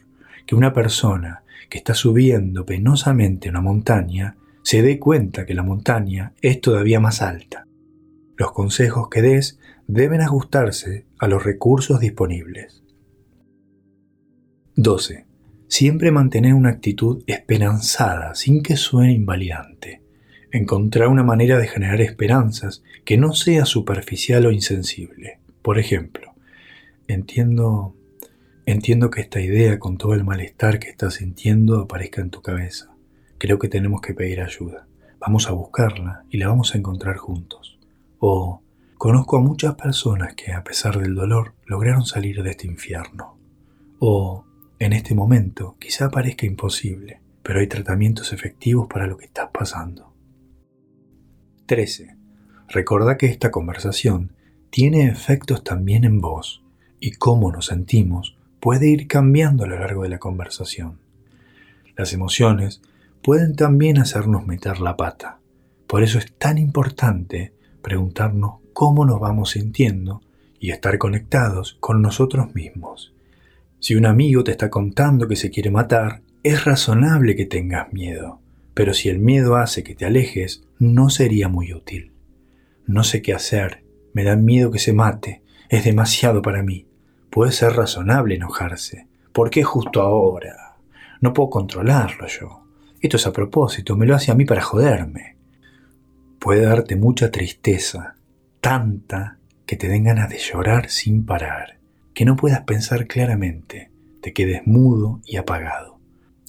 que 0.45 0.55
una 0.55 0.73
persona 0.73 1.43
que 1.69 1.77
está 1.77 1.93
subiendo 1.93 2.65
penosamente 2.65 3.49
una 3.49 3.61
montaña 3.61 4.35
se 4.63 4.81
dé 4.81 4.99
cuenta 4.99 5.45
que 5.45 5.53
la 5.53 5.63
montaña 5.63 6.33
es 6.41 6.61
todavía 6.61 6.99
más 6.99 7.21
alta. 7.21 7.65
Los 8.37 8.51
consejos 8.51 9.09
que 9.09 9.21
des 9.21 9.59
deben 9.87 10.21
ajustarse 10.21 11.05
a 11.17 11.27
los 11.27 11.43
recursos 11.43 11.99
disponibles. 11.99 12.83
12. 14.75 15.25
Siempre 15.67 16.11
mantener 16.11 16.53
una 16.53 16.69
actitud 16.69 17.23
esperanzada 17.27 18.35
sin 18.35 18.63
que 18.63 18.77
suene 18.77 19.13
invalidante. 19.13 19.98
Encontrar 20.51 21.07
una 21.07 21.23
manera 21.23 21.57
de 21.57 21.67
generar 21.67 22.01
esperanzas 22.01 22.83
que 23.05 23.17
no 23.17 23.33
sea 23.33 23.65
superficial 23.65 24.45
o 24.45 24.51
insensible. 24.51 25.39
Por 25.61 25.79
ejemplo, 25.79 26.33
entiendo 27.07 27.95
entiendo 28.71 29.09
que 29.09 29.21
esta 29.21 29.41
idea 29.41 29.79
con 29.79 29.97
todo 29.97 30.13
el 30.13 30.23
malestar 30.23 30.79
que 30.79 30.89
estás 30.89 31.15
sintiendo 31.15 31.79
aparezca 31.79 32.21
en 32.21 32.29
tu 32.29 32.41
cabeza. 32.41 32.93
Creo 33.39 33.57
que 33.57 33.67
tenemos 33.67 34.01
que 34.01 34.13
pedir 34.13 34.41
ayuda. 34.41 34.85
Vamos 35.19 35.47
a 35.47 35.53
buscarla 35.53 36.23
y 36.29 36.37
la 36.37 36.49
vamos 36.49 36.75
a 36.75 36.77
encontrar 36.77 37.17
juntos. 37.17 37.79
O 38.19 38.61
conozco 38.97 39.37
a 39.37 39.41
muchas 39.41 39.75
personas 39.75 40.35
que 40.35 40.53
a 40.53 40.63
pesar 40.63 40.99
del 40.99 41.15
dolor 41.15 41.53
lograron 41.65 42.05
salir 42.05 42.43
de 42.43 42.51
este 42.51 42.67
infierno. 42.67 43.37
O 43.97 44.45
en 44.77 44.93
este 44.93 45.15
momento 45.15 45.75
quizá 45.79 46.09
parezca 46.09 46.45
imposible, 46.45 47.21
pero 47.41 47.61
hay 47.61 47.67
tratamientos 47.67 48.33
efectivos 48.33 48.87
para 48.87 49.07
lo 49.07 49.17
que 49.17 49.25
estás 49.25 49.49
pasando. 49.51 50.08
13. 51.69 52.15
Recuerda 52.67 53.15
que 53.15 53.27
esta 53.27 53.51
conversación 53.51 54.31
tiene 54.71 55.07
efectos 55.07 55.63
también 55.63 56.03
en 56.03 56.19
vos 56.19 56.63
y 56.99 57.11
cómo 57.11 57.51
nos 57.51 57.67
sentimos 57.67 58.35
puede 58.59 58.89
ir 58.89 59.07
cambiando 59.07 59.65
a 59.65 59.67
lo 59.67 59.77
largo 59.77 60.01
de 60.01 60.09
la 60.09 60.17
conversación. 60.17 60.97
Las 61.95 62.11
emociones 62.11 62.81
pueden 63.21 63.55
también 63.55 63.99
hacernos 63.99 64.47
meter 64.47 64.79
la 64.79 64.97
pata. 64.97 65.37
Por 65.85 66.01
eso 66.01 66.17
es 66.17 66.33
tan 66.33 66.57
importante 66.57 67.53
preguntarnos 67.83 68.55
cómo 68.73 69.05
nos 69.05 69.19
vamos 69.19 69.51
sintiendo 69.51 70.23
y 70.59 70.71
estar 70.71 70.97
conectados 70.97 71.77
con 71.79 72.01
nosotros 72.01 72.55
mismos. 72.55 73.13
Si 73.79 73.93
un 73.93 74.07
amigo 74.07 74.43
te 74.43 74.49
está 74.49 74.71
contando 74.71 75.27
que 75.27 75.35
se 75.35 75.51
quiere 75.51 75.69
matar, 75.69 76.23
es 76.41 76.65
razonable 76.65 77.35
que 77.35 77.45
tengas 77.45 77.93
miedo, 77.93 78.39
pero 78.79 78.93
si 78.93 79.09
el 79.09 79.19
miedo 79.19 79.57
hace 79.57 79.83
que 79.83 79.93
te 79.93 80.05
alejes, 80.05 80.63
no 80.77 81.09
sería 81.09 81.49
muy 81.49 81.73
útil. 81.73 82.13
No 82.87 83.03
sé 83.03 83.21
qué 83.21 83.33
hacer, 83.33 83.83
me 84.13 84.23
da 84.23 84.37
miedo 84.37 84.71
que 84.71 84.79
se 84.79 84.93
mate, 84.93 85.41
es 85.67 85.83
demasiado 85.83 86.41
para 86.41 86.63
mí. 86.63 86.87
Puede 87.29 87.51
ser 87.51 87.73
razonable 87.73 88.35
enojarse. 88.35 89.05
¿Por 89.33 89.49
qué 89.49 89.63
justo 89.63 90.01
ahora? 90.01 90.77
No 91.19 91.33
puedo 91.33 91.49
controlarlo 91.49 92.25
yo. 92.27 92.63
Esto 93.01 93.17
es 93.17 93.27
a 93.27 93.33
propósito, 93.33 93.97
me 93.97 94.05
lo 94.05 94.15
hace 94.15 94.31
a 94.31 94.35
mí 94.35 94.45
para 94.45 94.61
joderme. 94.61 95.35
Puede 96.39 96.61
darte 96.61 96.95
mucha 96.95 97.31
tristeza, 97.31 98.15
tanta 98.61 99.39
que 99.65 99.75
te 99.75 99.89
den 99.89 100.05
ganas 100.05 100.29
de 100.29 100.37
llorar 100.37 100.89
sin 100.89 101.25
parar, 101.25 101.79
que 102.13 102.23
no 102.23 102.37
puedas 102.37 102.61
pensar 102.61 103.07
claramente, 103.07 103.91
te 104.21 104.31
quedes 104.31 104.65
mudo 104.65 105.19
y 105.25 105.35
apagado, 105.35 105.99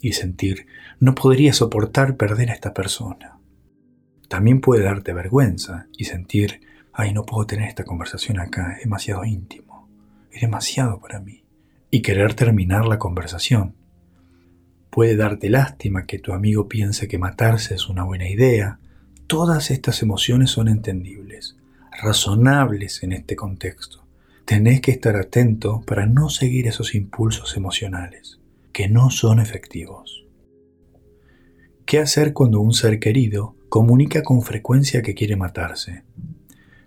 y 0.00 0.12
sentir, 0.12 0.68
no 1.00 1.14
podría 1.14 1.52
soportar 1.52 2.16
perder 2.16 2.50
a 2.50 2.54
esta 2.54 2.72
persona. 2.72 3.38
También 4.28 4.60
puede 4.60 4.84
darte 4.84 5.12
vergüenza 5.12 5.88
y 5.96 6.04
sentir, 6.04 6.60
ay, 6.92 7.12
no 7.12 7.24
puedo 7.24 7.46
tener 7.46 7.68
esta 7.68 7.84
conversación 7.84 8.38
acá, 8.38 8.74
es 8.76 8.84
demasiado 8.84 9.24
íntimo 9.24 9.70
es 10.30 10.40
demasiado 10.40 11.00
para 11.00 11.20
mí. 11.20 11.44
Y 11.90 12.02
querer 12.02 12.34
terminar 12.34 12.86
la 12.86 12.98
conversación. 12.98 13.74
Puede 14.90 15.16
darte 15.16 15.50
lástima 15.50 16.06
que 16.06 16.18
tu 16.18 16.32
amigo 16.32 16.68
piense 16.68 17.08
que 17.08 17.18
matarse 17.18 17.74
es 17.74 17.88
una 17.88 18.04
buena 18.04 18.28
idea. 18.28 18.78
Todas 19.26 19.70
estas 19.70 20.02
emociones 20.02 20.50
son 20.50 20.68
entendibles, 20.68 21.56
razonables 22.02 23.02
en 23.02 23.12
este 23.12 23.36
contexto. 23.36 24.04
Tenés 24.44 24.80
que 24.80 24.90
estar 24.90 25.16
atento 25.16 25.82
para 25.86 26.06
no 26.06 26.28
seguir 26.28 26.66
esos 26.66 26.94
impulsos 26.94 27.56
emocionales, 27.56 28.40
que 28.72 28.88
no 28.88 29.10
son 29.10 29.38
efectivos. 29.38 30.19
¿Qué 31.90 31.98
hacer 31.98 32.32
cuando 32.32 32.60
un 32.60 32.72
ser 32.72 33.00
querido 33.00 33.56
comunica 33.68 34.22
con 34.22 34.42
frecuencia 34.42 35.02
que 35.02 35.16
quiere 35.16 35.34
matarse? 35.34 36.04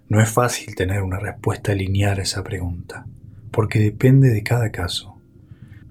No 0.08 0.22
es 0.22 0.30
fácil 0.30 0.76
tener 0.76 1.02
una 1.02 1.20
respuesta 1.20 1.76
lineal 1.76 2.20
a 2.20 2.22
esa 2.22 2.42
pregunta 2.42 3.06
porque 3.52 3.80
depende 3.80 4.30
de 4.30 4.44
cada 4.44 4.72
caso. 4.72 5.18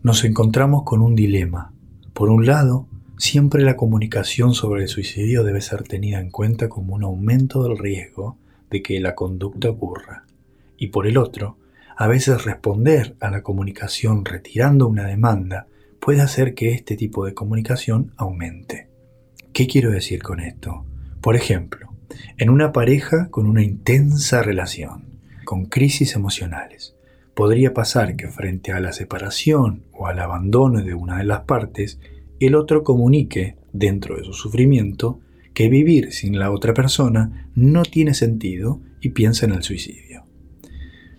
Nos 0.03 0.25
encontramos 0.25 0.85
con 0.85 1.03
un 1.03 1.15
dilema. 1.15 1.75
Por 2.15 2.31
un 2.31 2.47
lado, 2.47 2.89
siempre 3.19 3.63
la 3.63 3.77
comunicación 3.77 4.55
sobre 4.55 4.85
el 4.85 4.89
suicidio 4.89 5.45
debe 5.45 5.61
ser 5.61 5.83
tenida 5.83 6.19
en 6.19 6.31
cuenta 6.31 6.71
como 6.71 6.95
un 6.95 7.03
aumento 7.03 7.65
del 7.65 7.77
riesgo 7.77 8.39
de 8.71 8.83
que 8.83 8.99
la 8.99 9.15
conducta 9.15 9.69
ocurra. 9.69 10.25
Y 10.79 10.87
por 10.87 11.07
el 11.07 11.19
otro, 11.19 11.59
a 11.99 12.07
veces 12.07 12.47
responder 12.47 13.15
a 13.21 13.31
la 13.31 13.43
comunicación 13.43 14.25
retirando 14.25 14.89
una 14.89 15.05
demanda 15.05 15.67
puede 16.01 16.23
hacer 16.23 16.55
que 16.55 16.73
este 16.73 16.97
tipo 16.97 17.27
de 17.27 17.35
comunicación 17.35 18.15
aumente. 18.17 18.91
¿Qué 19.53 19.67
quiero 19.67 19.91
decir 19.91 20.23
con 20.23 20.41
esto? 20.41 20.87
Por 21.21 21.37
ejemplo, 21.37 21.93
en 22.39 22.49
una 22.49 22.73
pareja 22.73 23.29
con 23.29 23.47
una 23.47 23.63
intensa 23.63 24.43
relación, 24.43 25.05
con 25.45 25.67
crisis 25.67 26.17
emocionales, 26.17 26.95
podría 27.35 27.75
pasar 27.75 28.17
que 28.17 28.29
frente 28.29 28.73
a 28.73 28.81
la 28.81 28.95
separación 28.95 29.83
o 29.93 30.07
al 30.07 30.21
abandono 30.21 30.83
de 30.83 30.95
una 30.95 31.19
de 31.19 31.25
las 31.25 31.41
partes, 31.41 32.01
el 32.41 32.55
otro 32.55 32.83
comunique, 32.83 33.57
dentro 33.75 34.17
de 34.17 34.25
su 34.25 34.33
sufrimiento, 34.33 35.21
que 35.53 35.69
vivir 35.69 36.13
sin 36.13 36.39
la 36.39 36.51
otra 36.51 36.73
persona 36.73 37.51
no 37.55 37.83
tiene 37.83 38.15
sentido 38.15 38.81
y 39.03 39.11
piensa 39.11 39.45
en 39.45 39.53
el 39.53 39.63
suicidio. 39.63 40.25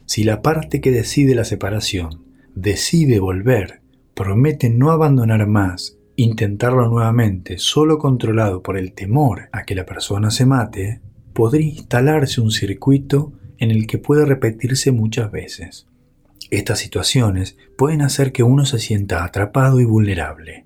Si 0.07 0.23
la 0.23 0.41
parte 0.41 0.81
que 0.81 0.89
decide 0.89 1.35
la 1.35 1.45
separación 1.45 2.23
decide 2.55 3.19
volver, 3.19 3.81
promete 4.15 4.71
no 4.71 4.89
abandonar 4.89 5.45
más, 5.45 5.97
intentarlo 6.15 6.87
nuevamente 6.87 7.57
solo 7.57 7.97
controlado 7.97 8.61
por 8.61 8.77
el 8.77 8.93
temor 8.93 9.49
a 9.51 9.63
que 9.63 9.75
la 9.75 9.85
persona 9.85 10.31
se 10.31 10.45
mate, 10.45 11.01
podría 11.33 11.67
instalarse 11.67 12.41
un 12.41 12.51
circuito 12.51 13.33
en 13.57 13.71
el 13.71 13.87
que 13.87 13.97
puede 13.97 14.25
repetirse 14.25 14.91
muchas 14.91 15.31
veces. 15.31 15.87
Estas 16.51 16.79
situaciones 16.79 17.57
pueden 17.77 18.01
hacer 18.01 18.31
que 18.31 18.43
uno 18.43 18.65
se 18.65 18.79
sienta 18.79 19.23
atrapado 19.23 19.79
y 19.79 19.85
vulnerable. 19.85 20.65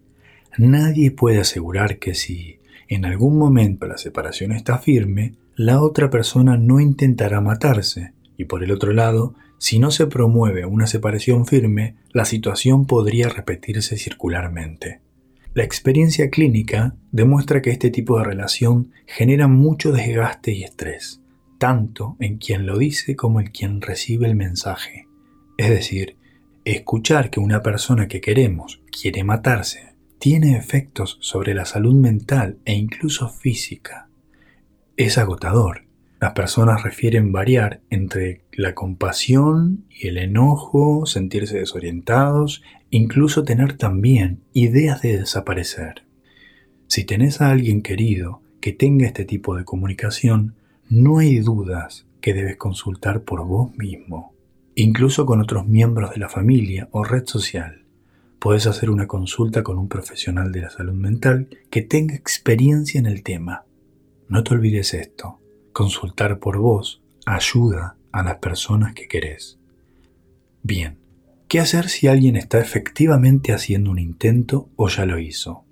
Nadie 0.57 1.11
puede 1.11 1.39
asegurar 1.39 1.99
que 1.99 2.15
si 2.15 2.59
en 2.89 3.05
algún 3.05 3.37
momento 3.37 3.85
la 3.85 3.97
separación 3.97 4.51
está 4.51 4.79
firme, 4.79 5.35
la 5.55 5.81
otra 5.81 6.09
persona 6.09 6.57
no 6.57 6.79
intentará 6.79 7.41
matarse, 7.41 8.13
y 8.37 8.45
por 8.45 8.63
el 8.63 8.71
otro 8.71 8.93
lado, 8.93 9.35
si 9.59 9.79
no 9.79 9.91
se 9.91 10.07
promueve 10.07 10.65
una 10.65 10.87
separación 10.87 11.45
firme, 11.45 11.95
la 12.11 12.25
situación 12.25 12.85
podría 12.85 13.29
repetirse 13.29 13.97
circularmente. 13.97 15.01
La 15.57 15.63
experiencia 15.63 16.29
clínica 16.29 16.93
demuestra 17.11 17.63
que 17.63 17.71
este 17.71 17.89
tipo 17.89 18.19
de 18.19 18.25
relación 18.25 18.91
genera 19.07 19.47
mucho 19.47 19.91
desgaste 19.91 20.51
y 20.51 20.63
estrés, 20.63 21.23
tanto 21.57 22.15
en 22.19 22.37
quien 22.37 22.67
lo 22.67 22.77
dice 22.77 23.15
como 23.15 23.39
en 23.39 23.47
quien 23.47 23.81
recibe 23.81 24.27
el 24.27 24.35
mensaje. 24.35 25.07
Es 25.57 25.71
decir, 25.71 26.15
escuchar 26.63 27.31
que 27.31 27.39
una 27.39 27.63
persona 27.63 28.07
que 28.07 28.21
queremos 28.21 28.83
quiere 28.91 29.23
matarse 29.23 29.95
tiene 30.19 30.55
efectos 30.55 31.17
sobre 31.21 31.55
la 31.55 31.65
salud 31.65 31.95
mental 31.95 32.59
e 32.63 32.75
incluso 32.75 33.27
física. 33.27 34.09
Es 34.95 35.17
agotador. 35.17 35.87
Las 36.19 36.33
personas 36.33 36.83
refieren 36.83 37.31
variar 37.31 37.81
entre 37.89 38.43
la 38.51 38.75
compasión 38.75 39.85
y 39.89 40.07
el 40.07 40.19
enojo, 40.19 41.07
sentirse 41.07 41.57
desorientados, 41.57 42.61
incluso 42.89 43.43
tener 43.43 43.77
también 43.77 44.41
ideas 44.53 45.01
de 45.01 45.17
desaparecer. 45.19 46.03
Si 46.87 47.03
tenés 47.03 47.41
a 47.41 47.51
alguien 47.51 47.81
querido 47.81 48.41
que 48.61 48.71
tenga 48.71 49.05
este 49.05 49.25
tipo 49.25 49.55
de 49.55 49.65
comunicación, 49.65 50.55
no 50.89 51.19
hay 51.19 51.39
dudas 51.39 52.05
que 52.21 52.33
debes 52.33 52.57
consultar 52.57 53.23
por 53.23 53.45
vos 53.45 53.75
mismo 53.77 54.37
incluso 54.79 55.25
con 55.25 55.41
otros 55.41 55.65
miembros 55.65 56.11
de 56.11 56.17
la 56.17 56.29
familia 56.29 56.87
o 56.91 57.03
red 57.03 57.25
social. 57.25 57.81
Puedes 58.37 58.67
hacer 58.67 58.91
una 58.91 59.07
consulta 59.07 59.63
con 59.63 59.79
un 59.79 59.89
profesional 59.89 60.51
de 60.51 60.61
la 60.61 60.69
salud 60.69 60.93
mental 60.93 61.49
que 61.71 61.81
tenga 61.81 62.13
experiencia 62.13 62.99
en 62.99 63.07
el 63.07 63.23
tema. 63.23 63.65
No 64.29 64.43
te 64.43 64.53
olvides 64.53 64.93
esto, 64.93 65.39
consultar 65.73 66.37
por 66.37 66.59
vos 66.59 67.01
ayuda 67.25 67.95
a 68.11 68.21
las 68.21 68.37
personas 68.37 68.93
que 68.93 69.07
querés. 69.07 69.57
Bien, 70.61 70.99
¿qué 71.47 71.59
hacer 71.59 71.89
si 71.89 72.07
alguien 72.07 72.35
está 72.35 72.59
efectivamente 72.59 73.53
haciendo 73.53 73.91
un 73.91 73.99
intento 73.99 74.69
o 74.75 74.89
ya 74.89 75.05
lo 75.05 75.19
hizo? 75.19 75.63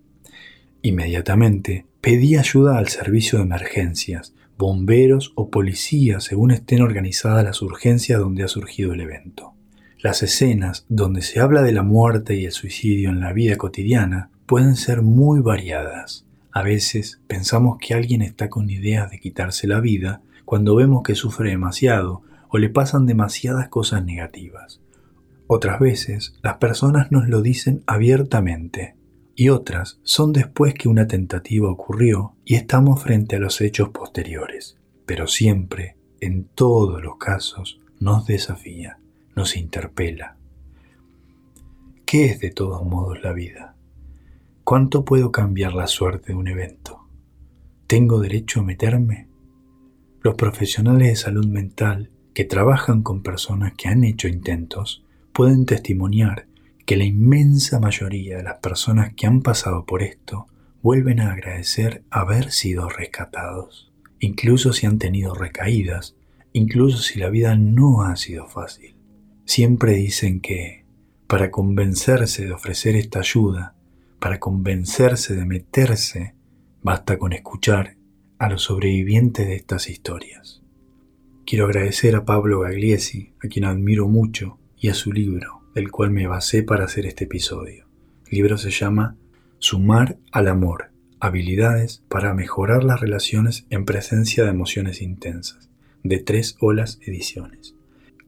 Inmediatamente 0.82 1.86
pedí 2.02 2.38
ayuda 2.38 2.78
al 2.78 2.88
servicio 2.88 3.40
de 3.40 3.46
emergencias 3.46 4.34
bomberos 4.58 5.34
o 5.36 5.50
policías 5.50 6.24
según 6.24 6.52
estén 6.52 6.82
organizadas 6.82 7.44
las 7.44 7.62
urgencias 7.62 8.20
donde 8.20 8.44
ha 8.44 8.48
surgido 8.48 8.94
el 8.94 9.02
evento. 9.02 9.54
Las 10.00 10.24
escenas 10.24 10.86
donde 10.88 11.22
se 11.22 11.40
habla 11.40 11.62
de 11.62 11.72
la 11.72 11.84
muerte 11.84 12.36
y 12.36 12.46
el 12.46 12.52
suicidio 12.52 13.10
en 13.10 13.20
la 13.20 13.34
vida 13.34 13.58
cotidiana 13.58 14.30
pueden 14.46 14.76
ser 14.76 15.02
muy 15.02 15.42
variadas. 15.42 16.26
A 16.52 16.62
veces 16.62 17.20
pensamos 17.28 17.78
que 17.82 17.94
alguien 17.94 18.22
está 18.22 18.50
con 18.50 18.70
ideas 18.70 19.12
de 19.12 19.20
quitarse 19.20 19.68
la 19.68 19.82
vida 19.82 20.22
cuando 20.46 20.76
vemos 20.76 21.04
que 21.04 21.16
sufre 21.16 21.50
demasiado 21.50 22.22
o 22.50 22.58
le 22.58 22.70
pasan 22.70 23.08
demasiadas 23.08 23.68
cosas 23.68 24.06
negativas. 24.06 24.80
Otras 25.48 25.80
veces 25.80 26.34
las 26.42 26.58
personas 26.58 27.12
nos 27.12 27.28
lo 27.28 27.42
dicen 27.42 27.84
abiertamente. 27.86 28.96
y 29.38 29.50
otras 29.50 30.00
son 30.04 30.32
después 30.32 30.74
que 30.74 30.88
una 30.88 31.08
tentativa 31.08 31.70
ocurrió 31.70 32.36
y 32.46 32.56
estamos 32.56 33.04
frente 33.04 33.36
a 33.36 33.40
los 33.40 33.60
hechos 33.60 33.90
posteriores. 33.90 34.78
Pero 35.06 35.28
siempre, 35.28 35.98
en 36.22 36.46
todos 36.46 37.04
los 37.04 37.18
casos, 37.18 37.82
nos 38.00 38.26
desafía, 38.26 38.98
nos 39.36 39.58
interpela. 39.58 40.38
¿Qué 42.06 42.26
es 42.28 42.40
de 42.40 42.50
todos 42.50 42.86
modos 42.86 43.22
la 43.24 43.34
vida? 43.34 43.76
¿Cuánto 44.64 45.04
puedo 45.04 45.34
cambiar 45.34 45.74
la 45.74 45.88
suerte 45.88 46.28
de 46.28 46.36
un 46.36 46.48
evento? 46.48 47.08
¿Tengo 47.88 48.20
derecho 48.22 48.62
a 48.62 48.64
meterme? 48.64 49.28
Los 50.22 50.36
profesionales 50.36 51.10
de 51.10 51.16
salud 51.18 51.46
mental 51.46 52.10
que 52.34 52.46
trabajan 52.46 53.04
con 53.04 53.22
personas 53.22 53.74
que 53.78 53.90
han 53.90 54.06
hecho 54.06 54.30
intentos 54.30 55.05
pueden 55.36 55.66
testimoniar 55.66 56.48
que 56.86 56.96
la 56.96 57.04
inmensa 57.04 57.82
mayoría 57.82 58.38
de 58.38 58.44
las 58.44 58.60
personas 58.60 59.14
que 59.16 59.28
han 59.28 59.42
pasado 59.42 59.86
por 59.86 60.02
esto 60.02 60.48
vuelven 60.82 61.20
a 61.20 61.34
agradecer 61.34 62.06
haber 62.10 62.54
sido 62.54 62.88
rescatados, 62.88 63.92
incluso 64.22 64.72
si 64.72 64.86
han 64.86 64.98
tenido 64.98 65.34
recaídas, 65.34 66.16
incluso 66.54 67.00
si 67.00 67.20
la 67.20 67.30
vida 67.30 67.58
no 67.58 68.04
ha 68.04 68.16
sido 68.16 68.48
fácil. 68.48 68.96
Siempre 69.44 69.96
dicen 69.96 70.40
que, 70.40 70.86
para 71.28 71.52
convencerse 71.52 72.46
de 72.46 72.54
ofrecer 72.54 72.96
esta 72.96 73.20
ayuda, 73.20 73.76
para 74.22 74.40
convencerse 74.40 75.36
de 75.36 75.46
meterse, 75.46 76.34
basta 76.82 77.18
con 77.18 77.34
escuchar 77.34 77.98
a 78.40 78.48
los 78.48 78.64
sobrevivientes 78.64 79.48
de 79.48 79.58
estas 79.58 79.90
historias. 79.90 80.62
Quiero 81.46 81.66
agradecer 81.66 82.16
a 82.16 82.24
Pablo 82.24 82.62
Gagliesi, 82.62 83.34
a 83.44 83.50
quien 83.50 83.66
admiro 83.66 84.08
mucho, 84.08 84.60
y 84.86 84.90
a 84.90 84.94
su 84.94 85.12
libro, 85.12 85.64
del 85.74 85.90
cual 85.90 86.12
me 86.12 86.28
basé 86.28 86.62
para 86.62 86.86
hacer 86.86 87.08
este 87.08 87.24
episodio. 87.24 87.88
El 88.28 88.38
libro 88.38 88.56
se 88.60 88.70
llama 88.70 89.16
Sumar 89.58 90.20
al 90.32 90.48
amor, 90.48 90.92
habilidades 91.20 92.04
para 92.08 92.36
mejorar 92.36 92.84
las 92.84 93.02
relaciones 93.02 93.66
en 93.72 93.84
presencia 93.86 94.44
de 94.44 94.52
emociones 94.52 95.02
intensas, 95.02 95.72
de 96.04 96.20
Tres 96.20 96.56
Olas 96.60 97.00
Ediciones. 97.02 97.74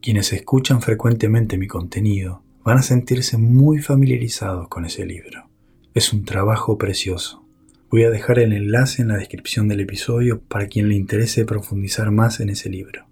Quienes 0.02 0.32
escuchan 0.32 0.82
frecuentemente 0.82 1.58
mi 1.58 1.68
contenido 1.68 2.42
van 2.64 2.78
a 2.78 2.82
sentirse 2.82 3.38
muy 3.38 3.78
familiarizados 3.78 4.66
con 4.66 4.84
ese 4.84 5.06
libro. 5.06 5.48
Es 5.94 6.12
un 6.12 6.24
trabajo 6.24 6.76
precioso. 6.76 7.46
Voy 7.88 8.02
a 8.02 8.10
dejar 8.10 8.40
el 8.40 8.52
enlace 8.52 9.02
en 9.02 9.08
la 9.08 9.16
descripción 9.16 9.68
del 9.68 9.78
episodio 9.78 10.40
para 10.40 10.66
quien 10.66 10.88
le 10.88 10.96
interese 10.96 11.44
profundizar 11.44 12.10
más 12.10 12.40
en 12.40 12.50
ese 12.50 12.68
libro. 12.68 13.07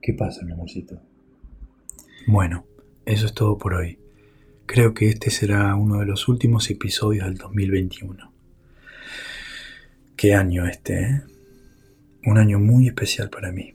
¿Qué 0.00 0.14
pasa, 0.14 0.44
mi 0.44 0.52
amorcito? 0.52 1.00
Bueno, 2.26 2.64
eso 3.04 3.26
es 3.26 3.34
todo 3.34 3.58
por 3.58 3.74
hoy. 3.74 3.98
Creo 4.66 4.94
que 4.94 5.08
este 5.08 5.30
será 5.30 5.74
uno 5.74 5.98
de 5.98 6.06
los 6.06 6.28
últimos 6.28 6.70
episodios 6.70 7.24
del 7.24 7.36
2021. 7.36 8.32
Qué 10.16 10.34
año 10.34 10.66
este, 10.66 11.00
¿eh? 11.00 11.22
Un 12.26 12.38
año 12.38 12.58
muy 12.58 12.86
especial 12.86 13.30
para 13.30 13.50
mí. 13.50 13.74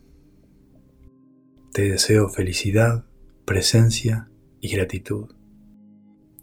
Te 1.71 1.89
deseo 1.89 2.29
felicidad, 2.29 3.05
presencia 3.45 4.29
y 4.61 4.69
gratitud. 4.69 5.33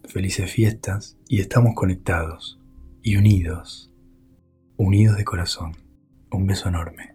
Felices 0.03 0.51
fiestas 0.51 1.17
y 1.29 1.39
estamos 1.39 1.73
conectados 1.75 2.59
y 3.01 3.15
unidos, 3.15 3.93
unidos 4.75 5.15
de 5.17 5.23
corazón. 5.23 5.77
Un 6.31 6.47
beso 6.47 6.67
enorme. 6.67 7.10